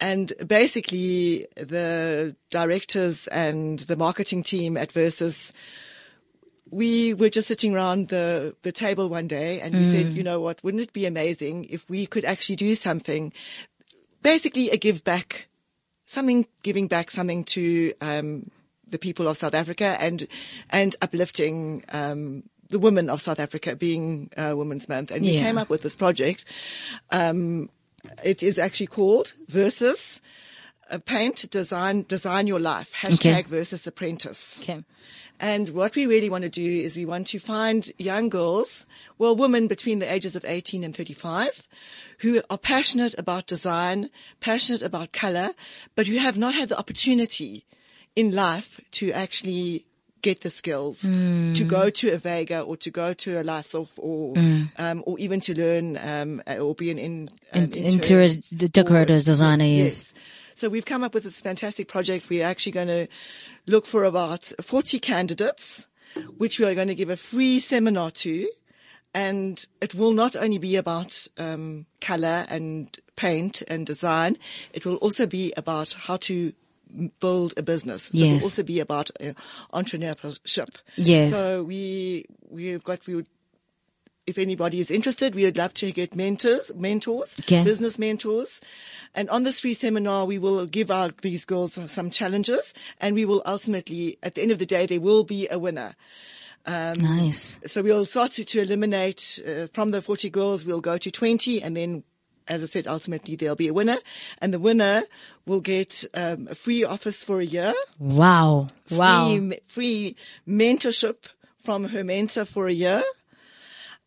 [0.00, 5.52] And basically the directors and the marketing team at Versus,
[6.72, 9.92] we were just sitting around the, the table one day and we mm.
[9.92, 13.32] said, you know what, wouldn't it be amazing if we could actually do something,
[14.22, 15.46] basically a give back
[16.12, 18.50] something giving back something to um,
[18.88, 20.26] the people of South Africa and
[20.70, 25.32] and uplifting um, the women of South Africa, being uh, Women's Month, and yeah.
[25.32, 26.44] we came up with this project.
[27.10, 27.70] Um,
[28.24, 30.20] it is actually called Versus.
[30.90, 32.92] Uh, paint, design, design your life.
[32.92, 33.42] Hashtag okay.
[33.42, 34.60] versus apprentice.
[34.60, 34.84] Okay.
[35.40, 38.84] And what we really want to do is we want to find young girls,
[39.16, 41.66] well, women between the ages of 18 and 35,
[42.22, 44.08] who are passionate about design,
[44.40, 45.50] passionate about color,
[45.96, 47.66] but who have not had the opportunity
[48.14, 49.84] in life to actually
[50.22, 51.52] get the skills mm.
[51.56, 54.70] to go to a Vega or to go to a Lisof or mm.
[54.78, 59.64] um, or even to learn um, or be an, in, an in, interior decorator designer.
[59.64, 60.14] Yes.
[60.54, 62.28] So we've come up with this fantastic project.
[62.30, 63.08] We're actually going to
[63.66, 65.88] look for about 40 candidates,
[66.36, 68.48] which we are going to give a free seminar to
[69.14, 74.38] and it will not only be about um, color and paint and design.
[74.72, 76.52] It will also be about how to
[77.20, 78.04] build a business.
[78.04, 79.32] So It will also be about uh,
[79.72, 80.68] entrepreneurship.
[80.96, 81.30] Yes.
[81.30, 83.26] So we, we've got, we would,
[84.26, 87.64] if anybody is interested, we would love to get mentors, mentors, Okay.
[87.64, 88.60] business mentors.
[89.14, 93.24] And on this free seminar, we will give our, these girls some challenges and we
[93.24, 95.96] will ultimately, at the end of the day, there will be a winner.
[96.66, 97.58] Nice.
[97.66, 101.62] So we'll start to, to eliminate uh, from the 40 girls, we'll go to 20
[101.62, 102.04] and then
[102.48, 103.98] as I said, ultimately there'll be a winner
[104.38, 105.04] and the winner
[105.46, 108.66] will get um, a free office for a year, Wow.
[108.90, 109.26] Wow.
[109.38, 111.16] free, free mentorship
[111.62, 113.04] from her mentor for a year,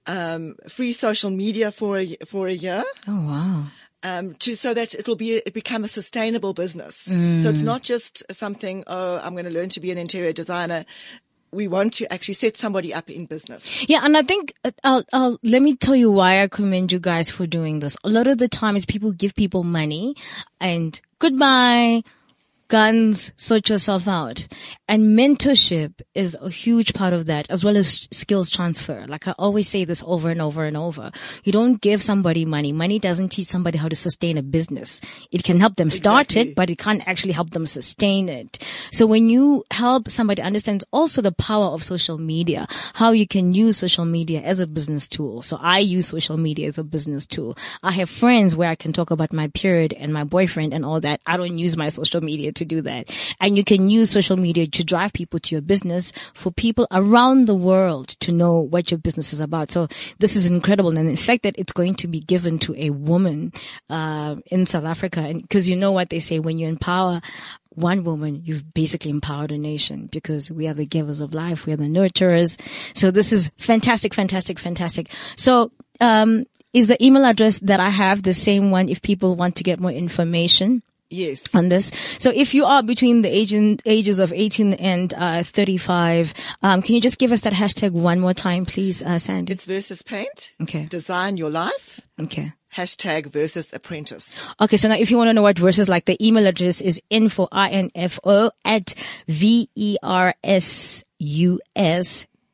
[0.07, 2.83] um, free social media for a, for a year.
[3.07, 3.63] Oh, wow.
[4.03, 6.95] Um, to so that it will be it become a sustainable business.
[7.05, 7.45] So Mm.
[7.49, 8.83] it's not just something.
[8.85, 10.85] Oh, I'm going to learn to be an interior designer.
[11.51, 13.87] We want to actually set somebody up in business.
[13.87, 16.99] Yeah, and I think uh, I'll, I'll, let me tell you why I commend you
[16.99, 17.95] guys for doing this.
[18.03, 20.15] A lot of the times people give people money
[20.59, 22.03] and goodbye,
[22.75, 24.47] guns, sort yourself out.
[24.89, 29.05] And mentorship is a huge part of that as well as skills transfer.
[29.07, 31.11] Like I always say this over and over and over.
[31.45, 32.73] You don't give somebody money.
[32.73, 34.99] Money doesn't teach somebody how to sustain a business.
[35.31, 36.51] It can help them start Exactly.
[36.51, 38.59] it, but it can't actually help them sustain it.
[38.91, 43.53] So when you help somebody understand also the power of social media, how you can
[43.53, 45.41] use social media as a business tool.
[45.41, 47.57] So I use social media as a business tool.
[47.81, 50.99] I have friends where I can talk about my period and my boyfriend and all
[50.99, 51.21] that.
[51.25, 53.11] I don't use my social media to do that.
[53.39, 57.47] And you can use social media to drive people to your business for people around
[57.47, 59.71] the world to know what your business is about.
[59.71, 59.87] So
[60.19, 60.97] this is incredible.
[60.97, 63.53] And in fact that it's going to be given to a woman,
[63.89, 65.21] uh, in South Africa.
[65.21, 67.21] And cause you know what they say when you empower
[67.75, 71.65] one woman, you've basically empowered a nation because we are the givers of life.
[71.65, 72.59] We are the nurturers.
[72.95, 75.09] So this is fantastic, fantastic, fantastic.
[75.35, 79.55] So, um, is the email address that I have the same one if people want
[79.57, 80.83] to get more information?
[81.15, 81.43] Yes.
[81.53, 81.91] on this.
[82.19, 83.53] So if you are between the age
[83.85, 88.19] ages of 18 and uh, 35, um, can you just give us that hashtag one
[88.19, 89.53] more time, please, uh, Sandy?
[89.53, 90.51] It's versus paint.
[90.61, 90.85] Okay.
[90.85, 92.01] Design your life.
[92.21, 92.51] Okay.
[92.75, 94.29] Hashtag versus apprentice.
[94.59, 97.01] Okay, so now if you want to know what versus like, the email address is
[97.09, 98.93] info, I-N-F-O at
[99.29, 99.85] V-E-R-S-U-S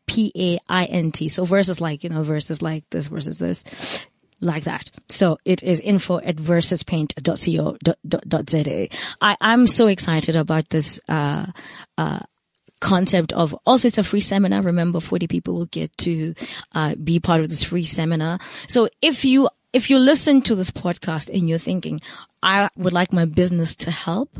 [0.06, 1.30] P-A-I-N-T.
[1.30, 4.06] So versus like, you know, versus like this versus this.
[4.42, 4.90] Like that.
[5.10, 8.88] So it is info at versuspaint.co.za.
[9.22, 11.46] I, I'm so excited about this, uh,
[11.98, 12.20] uh,
[12.80, 14.62] concept of also it's a free seminar.
[14.62, 16.34] Remember, 40 people will get to
[16.74, 18.40] uh, be part of this free seminar.
[18.68, 22.02] So if you if you listen to this podcast and you're thinking,
[22.44, 24.38] I would like my business to help,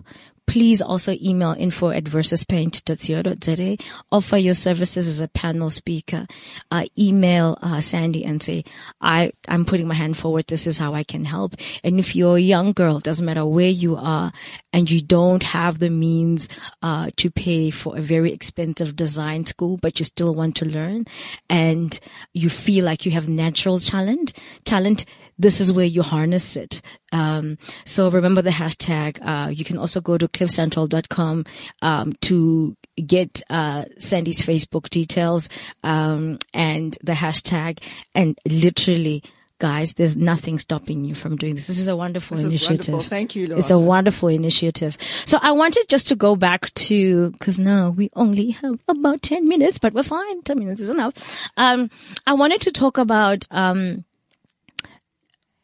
[0.52, 3.78] please also email info at versuspaint.co.za.
[4.12, 6.28] Offer your services as a panel speaker.
[6.70, 8.66] Uh, email uh, Sandy and say,
[9.00, 10.48] I, I'm putting my hand forward.
[10.48, 11.56] This is how I can help.
[11.86, 14.34] And if you're a young girl, doesn't matter where you are,
[14.74, 16.50] and you don't have the means
[16.82, 21.06] uh, to pay for a very expensive design school, but you still want to learn,
[21.50, 21.98] and
[22.34, 24.34] you feel like you have natural talent,
[24.66, 25.06] talent
[25.38, 26.82] this is where you harness it.
[27.12, 29.20] Um, so remember the hashtag.
[29.22, 31.46] Uh, you can also go to cliffcentral.com,
[31.82, 32.76] um, to
[33.06, 35.50] get, uh, Sandy's Facebook details,
[35.84, 37.80] um, and the hashtag
[38.14, 39.24] and literally,
[39.60, 41.68] guys, there's nothing stopping you from doing this.
[41.68, 42.94] This is a wonderful This initiative.
[42.94, 43.10] wonderful.
[43.10, 44.98] Thank you, It's a wonderful initiative.
[45.26, 49.48] So I wanted just to go back to, cause now we only have about 10
[49.48, 50.42] minutes, but we're fine.
[50.44, 51.50] 10 minutes is enough.
[51.58, 51.90] Um,
[52.26, 54.04] I wanted to talk about, um,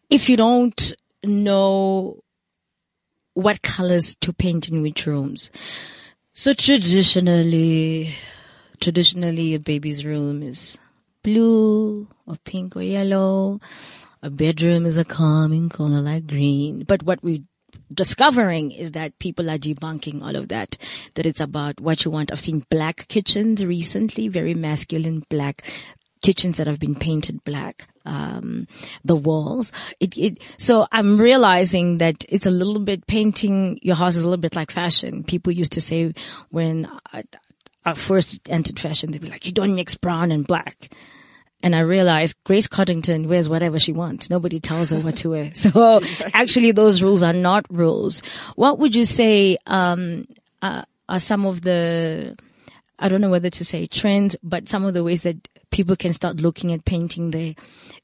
[0.10, 0.94] if you don't
[1.24, 2.20] know
[3.34, 5.52] what colors to paint in which rooms.
[6.34, 8.10] So traditionally,
[8.80, 10.80] traditionally a baby's room is
[11.24, 13.60] blue or pink or yellow.
[14.24, 16.84] A bedroom is a calming color like green.
[16.84, 17.44] But what we
[17.94, 20.78] discovering is that people are debunking all of that,
[21.16, 22.32] that it's about what you want.
[22.32, 25.64] I've seen black kitchens recently, very masculine black
[26.28, 28.68] kitchens that have been painted black, um,
[29.06, 29.72] the walls.
[30.02, 34.28] It, it, so I'm realizing that it's a little bit painting your house is a
[34.28, 35.24] little bit like fashion.
[35.24, 36.14] People used to say
[36.50, 37.24] when I,
[37.86, 40.90] I first entered fashion, they'd be like, you don't mix brown and black.
[41.64, 44.30] And I realized Grace Coddington wears whatever she wants.
[44.30, 45.52] Nobody tells her what to wear.
[45.54, 46.02] So
[46.34, 48.22] actually those rules are not rules.
[48.58, 50.28] What would you say, um,
[50.62, 52.36] uh, are some of the,
[53.00, 56.14] I don't know whether to say trends, but some of the ways that people can
[56.14, 57.54] start looking at painting their,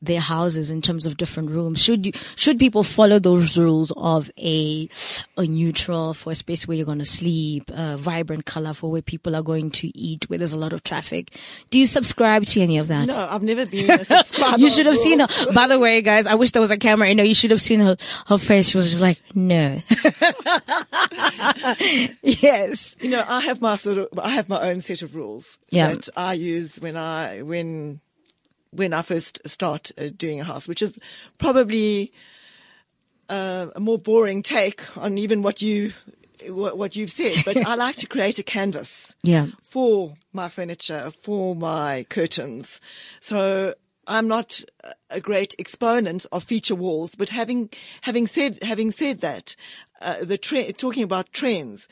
[0.02, 1.82] their houses in terms of different rooms.
[1.82, 4.90] Should you, should people follow those rules of a,
[5.38, 9.02] a neutral for a space where you're going to sleep, a vibrant color for where
[9.02, 11.36] people are going to eat, where there's a lot of traffic.
[11.70, 13.08] Do you subscribe to any of that?
[13.08, 14.60] No, I've never been a subscriber.
[14.60, 15.28] You should have seen her.
[15.54, 17.08] By the way, guys, I wish there was a camera.
[17.08, 17.96] You know, you should have seen her,
[18.28, 18.70] her face.
[18.70, 19.80] She was just like, no.
[22.22, 22.96] yes.
[23.00, 25.92] You know, I have my sort of, I have my own set of rules Yeah.
[25.96, 28.02] that I use when I, when, when
[28.72, 30.94] when I first start uh, doing a house, which is
[31.38, 32.12] probably
[33.30, 35.94] uh, a more boring take on even what you,
[36.48, 37.44] what, what you've said.
[37.46, 39.48] But I like to create a canvas Yeah.
[39.62, 42.82] for my furniture, for my curtains.
[43.20, 43.76] So
[44.08, 44.64] I'm not
[45.12, 47.70] a great exponent of feature walls, but having
[48.02, 49.56] having said having said that,
[50.02, 51.88] uh, the tre- talking about trends,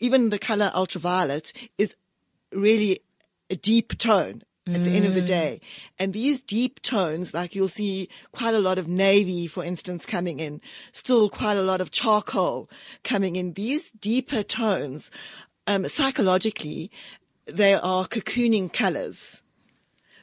[0.00, 1.94] even the color ultraviolet is
[2.52, 3.00] really
[3.50, 5.60] a deep tone at the end of the day.
[5.98, 10.38] And these deep tones, like you'll see quite a lot of navy, for instance, coming
[10.38, 10.60] in,
[10.92, 12.70] still quite a lot of charcoal
[13.02, 13.54] coming in.
[13.54, 15.10] These deeper tones,
[15.66, 16.90] um, psychologically,
[17.46, 19.41] they are cocooning colors.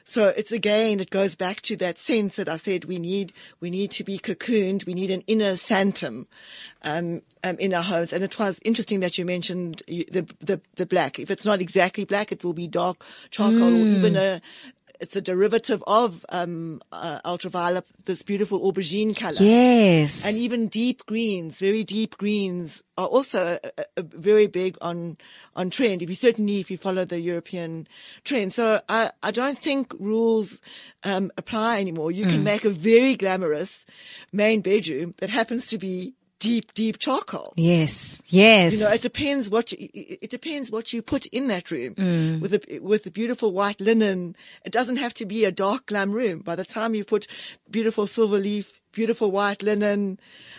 [0.04, 3.70] So it's again, it goes back to that sense that I said we need, we
[3.70, 4.86] need to be cocooned.
[4.86, 6.26] We need an inner sanctum,
[6.82, 8.12] um, um, in our homes.
[8.12, 11.18] And it was interesting that you mentioned the, the, the black.
[11.18, 14.40] If it's not exactly black, it will be dark charcoal or even a,
[15.00, 19.38] it's a derivative of, um, uh, ultraviolet, this beautiful aubergine color.
[19.40, 20.26] Yes.
[20.26, 25.16] And even deep greens, very deep greens are also a, a, a very big on,
[25.56, 26.02] on trend.
[26.02, 27.88] If you certainly, if you follow the European
[28.24, 28.52] trend.
[28.52, 30.60] So I, I don't think rules,
[31.02, 32.12] um, apply anymore.
[32.12, 33.86] You can make a very glamorous
[34.32, 37.52] main bedroom that happens to be deep, deep charcoal.
[37.56, 38.20] yes.
[38.26, 38.72] Yes.
[38.74, 41.94] You know, it depends what you, it it depends what you put in that room
[41.94, 42.40] Mm.
[42.40, 44.34] with the, with the beautiful white linen.
[44.64, 46.40] It doesn't have to be a dark glam room.
[46.50, 47.26] By the time you put
[47.70, 50.18] beautiful silver leaf, beautiful white linen,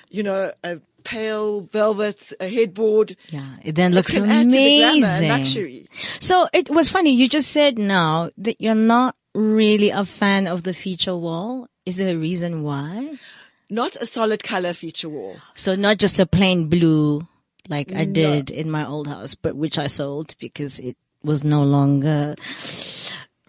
[0.10, 3.16] you know, a pale velvet, a headboard.
[3.32, 3.56] yeah.
[3.64, 5.30] It then looks can add to the glamour and amazing.
[5.30, 5.88] luxury.
[6.20, 7.12] So it was funny.
[7.14, 11.68] You just said now that you're not really a fan of the feature wall.
[11.86, 13.18] Is there a reason why?
[13.72, 15.38] Not a solid color feature wall.
[15.56, 17.26] So not just a plain blue
[17.70, 21.64] like I did in my old house, but which I sold because it was no
[21.64, 22.36] longer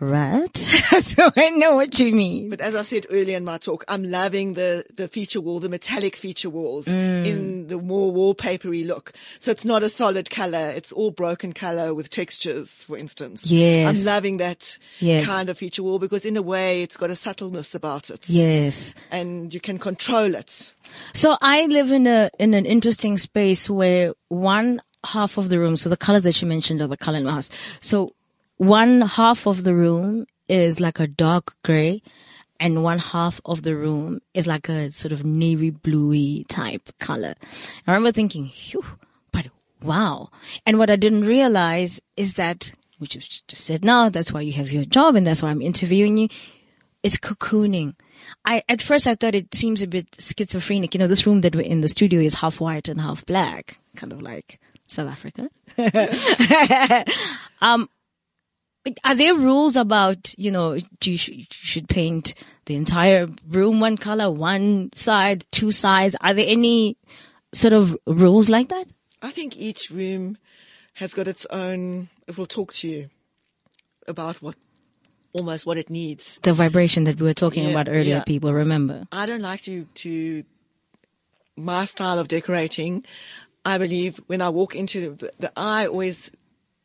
[0.02, 0.56] red.
[0.56, 2.50] so I know what you mean.
[2.50, 5.68] But as I said earlier in my talk, I'm loving the, the feature wall, the
[5.68, 7.24] metallic feature walls Mm.
[7.26, 9.12] in the more wallpapery look.
[9.38, 10.70] So it's not a solid color.
[10.70, 13.46] It's all broken color with textures, for instance.
[13.46, 13.86] Yes.
[13.86, 15.26] I'm loving that Yes.
[15.26, 18.94] kind of feature wall because in a way it's got a subtleness about it Yes.
[19.10, 20.72] and you can control it.
[21.14, 25.76] So I live in a in an interesting space where one half of the room,
[25.76, 27.50] so the colors that you mentioned are the color in my house.
[27.80, 28.14] So
[28.62, 32.00] one half of the room is like a dark gray,
[32.60, 37.34] and one half of the room is like a sort of navy bluey type color.
[37.86, 38.84] I remember thinking, phew,
[39.32, 39.48] but
[39.82, 40.30] wow.
[40.64, 44.52] And what I didn't realize is that, which you just said now, that's why you
[44.52, 46.28] have your job and that's why I'm interviewing you.
[47.02, 47.96] It's cocooning.
[48.44, 50.94] I, at first I thought it seems a bit schizophrenic.
[50.94, 53.78] You know, this room that we're in, the studio is half white and half black,
[53.96, 55.50] kind of like South Africa.
[57.60, 57.88] um,
[58.84, 62.34] but are there rules about, you know, do you, sh- you should paint
[62.66, 66.16] the entire room one color, one side, two sides?
[66.20, 66.96] Are there any
[67.54, 68.86] sort of rules like that?
[69.20, 70.36] I think each room
[70.94, 73.10] has got its own, it will talk to you
[74.08, 74.56] about what,
[75.32, 76.38] almost what it needs.
[76.42, 78.24] The vibration that we were talking Yeah, about earlier, yeah.
[78.24, 79.06] people remember.
[79.12, 80.44] I don't like to, to,
[81.56, 83.04] my style of decorating,
[83.64, 86.30] I believe when I walk into the, the eye always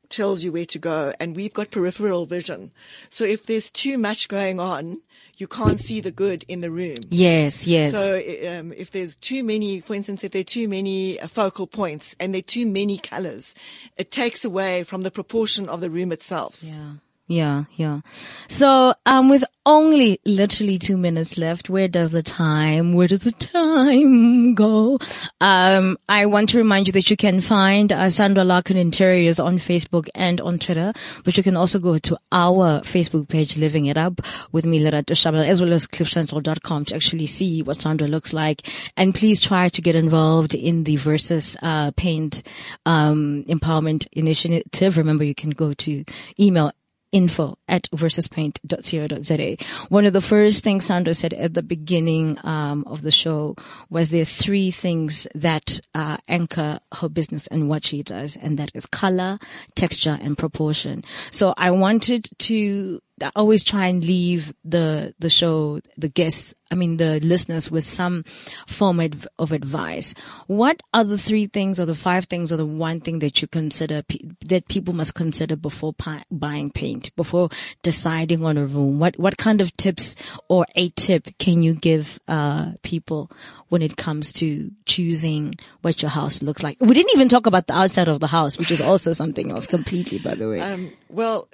[0.09, 2.71] tells you where to go and we've got peripheral vision.
[3.09, 5.01] So if there's too much going on,
[5.37, 6.97] you can't see the good in the room.
[7.09, 7.91] Yes, yes.
[7.91, 11.67] So um, if there's too many, for instance, if there are too many uh, focal
[11.67, 13.53] points and there are too many colors,
[13.97, 16.57] it takes away from the proportion of the room itself.
[16.61, 16.93] Yeah.
[17.29, 18.01] Yeah, yeah.
[18.47, 23.31] So, um, with only literally two minutes left, where does the time, where does the
[23.31, 24.97] time go?
[25.41, 29.57] Um, I want to remind you that you can find uh, Sandra Larkin Interiors on
[29.57, 30.93] Facebook and on Twitter,
[31.25, 34.21] but you can also go to our Facebook page, Living It Up
[34.53, 35.11] with me, Lerato
[35.45, 38.65] as well as cliffcentral.com to actually see what Sandra looks like.
[38.95, 42.41] And please try to get involved in the Versus, uh, Paint,
[42.85, 44.97] um, Empowerment Initiative.
[44.97, 46.05] Remember, you can go to
[46.39, 46.71] email
[47.11, 49.65] info at versuspaint.co.za.
[49.89, 53.55] One of the first things Sandra said at the beginning um, of the show
[53.89, 58.57] was there are three things that uh, anchor her business and what she does, and
[58.57, 59.39] that is color,
[59.75, 61.03] texture, and proportion.
[61.31, 66.75] So I wanted to I always try and leave the, the show, the guests, I
[66.75, 68.25] mean, the listeners with some
[68.67, 70.13] form of, advice.
[70.45, 73.47] What are the three things or the five things or the one thing that you
[73.47, 74.03] consider,
[74.45, 77.49] that people must consider before pi- buying paint, before
[77.81, 78.99] deciding on a room?
[78.99, 80.15] What, what kind of tips
[80.47, 83.31] or a tip can you give, uh, people
[83.69, 86.77] when it comes to choosing what your house looks like?
[86.79, 89.65] We didn't even talk about the outside of the house, which is also something else
[89.65, 90.59] completely, by the way.
[90.59, 91.47] Um, well,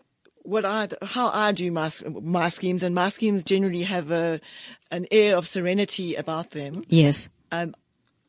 [0.43, 1.91] what I, how I do my,
[2.21, 4.39] my schemes and my schemes generally have a,
[4.91, 6.83] an air of serenity about them.
[6.87, 7.27] yes.
[7.51, 7.75] Um,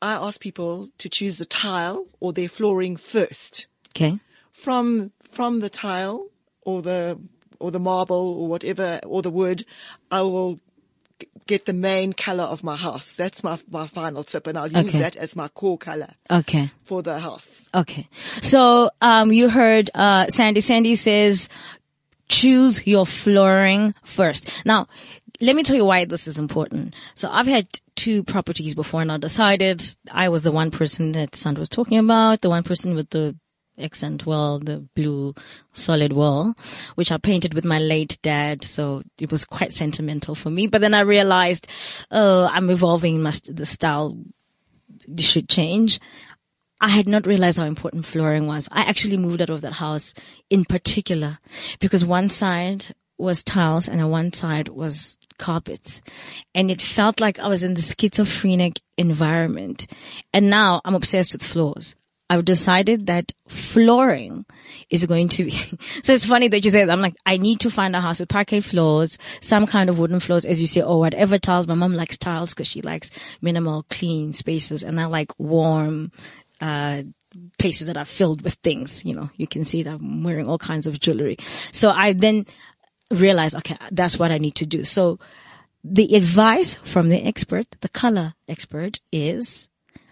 [0.03, 3.67] I ask people to choose the tile or their flooring first.
[3.91, 4.19] Okay.
[4.53, 6.29] From, from the tile
[6.63, 7.19] or the,
[7.59, 9.65] or the marble or whatever, or the wood,
[10.11, 10.61] I will
[11.47, 13.13] get the main color of my house.
[13.13, 14.99] That's my, my final tip and I'll use Okay.
[14.99, 16.71] that as my core color Okay.
[16.83, 17.65] for the house.
[17.75, 18.09] Okay.
[18.43, 20.61] So, um, you heard, uh, Sandy.
[20.61, 21.49] Sandy says,
[22.29, 24.65] choose your flooring first.
[24.65, 24.89] Now,
[25.41, 26.95] let me tell you why this is important.
[27.15, 31.37] So I've had two properties before and I decided I was the one person that
[31.37, 33.37] Sandra was talking about, the one person with the
[33.79, 35.35] accent wall, the blue
[35.73, 36.55] solid wall,
[36.95, 38.65] which I painted with my late dad.
[38.65, 40.67] So it was quite sentimental for me.
[40.67, 41.67] But then I realized,
[42.11, 44.17] oh, I'm evolving my, st- the style
[45.19, 46.01] should change.
[46.85, 48.69] I had not realized how important flooring was.
[48.71, 50.13] I actually moved out of that house
[50.51, 51.39] in particular
[51.81, 56.03] because one side was tiles and on one side was carpets.
[56.55, 59.87] And it felt like I was in the schizophrenic environment.
[60.35, 61.95] And now I'm obsessed with floors.
[62.29, 64.45] I've decided that flooring
[64.91, 65.51] is going to be,
[66.03, 66.91] so it's funny that you that.
[66.91, 70.21] I'm like, I need to find a house with parquet floors, some kind of wooden
[70.21, 71.67] floors, as you say, or whatever tiles.
[71.67, 73.11] My mom likes tiles because she likes
[73.41, 76.13] minimal, clean spaces and I like warm,
[76.65, 77.03] uh,
[77.59, 79.05] places that are filled with things.
[79.05, 81.37] You know, you can see that I'm wearing all kinds of jewelry.
[81.73, 82.47] So I then
[83.11, 84.85] realized, okay, that's what I need to do.
[84.85, 85.19] So
[85.83, 89.69] the advice from the expert, the color expert is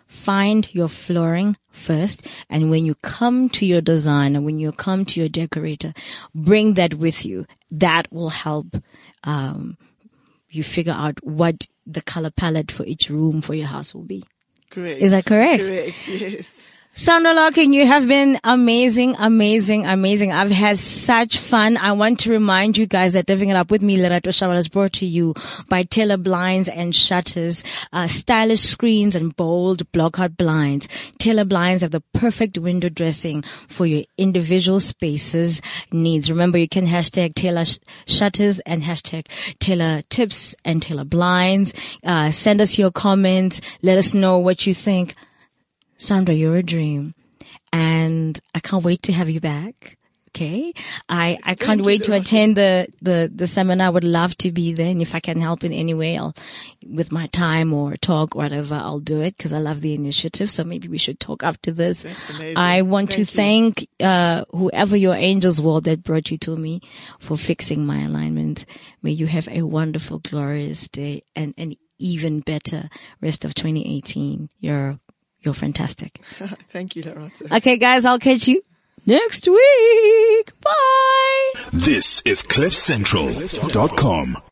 [0.06, 2.26] find your flooring first.
[2.50, 5.94] And when you come to your designer, when you come to your decorator,
[6.34, 7.46] bring that with you.
[7.70, 8.76] That will help,
[9.24, 9.78] um,
[10.50, 14.22] you figure out what the color palette for each room for your house will be.
[14.72, 15.00] Correct.
[15.00, 15.64] Is that correct?
[15.68, 16.72] Correct, yes.
[16.94, 20.30] Sandra Larkin, you have been amazing, amazing, amazing.
[20.30, 21.78] I've had such fun.
[21.78, 24.68] I want to remind you guys that Living It Up with me, Lerato Shamal, is
[24.68, 25.32] brought to you
[25.70, 27.64] by Taylor Blinds and Shutters,
[27.94, 30.86] uh, stylish screens and bold block-out blinds.
[31.18, 35.62] Taylor Blinds have the perfect window dressing for your individual spaces
[35.92, 36.30] needs.
[36.30, 39.28] Remember, you can hashtag Taylor Sh- Shutters and hashtag
[39.60, 41.72] Taylor Tips and Taylor Blinds.
[42.04, 43.62] Uh, send us your comments.
[43.80, 45.14] Let us know what you think.
[46.02, 47.14] Sandra, you're a dream.
[47.72, 49.98] And I can't wait to have you back.
[50.30, 50.72] Okay.
[51.10, 53.88] I, I can't you, wait to attend the, the, the seminar.
[53.88, 54.88] I would love to be there.
[54.90, 56.34] And if I can help in any way, I'll,
[56.86, 60.50] with my time or talk, or whatever, I'll do it because I love the initiative.
[60.50, 62.06] So maybe we should talk after this.
[62.56, 66.80] I want to Thank thank, uh, whoever your angels were that brought you to me
[67.20, 68.64] for fixing my alignment.
[69.02, 72.88] May you have a wonderful, glorious day and an even better
[73.20, 74.48] rest of 2018.
[74.58, 74.98] You're,
[75.42, 76.20] you're fantastic.
[76.72, 77.54] Thank you, Loretta.
[77.56, 78.60] Okay, guys, I'll catch you
[79.06, 80.60] next week.
[80.60, 81.52] Bye.
[81.72, 84.42] This is CliffCentral.com.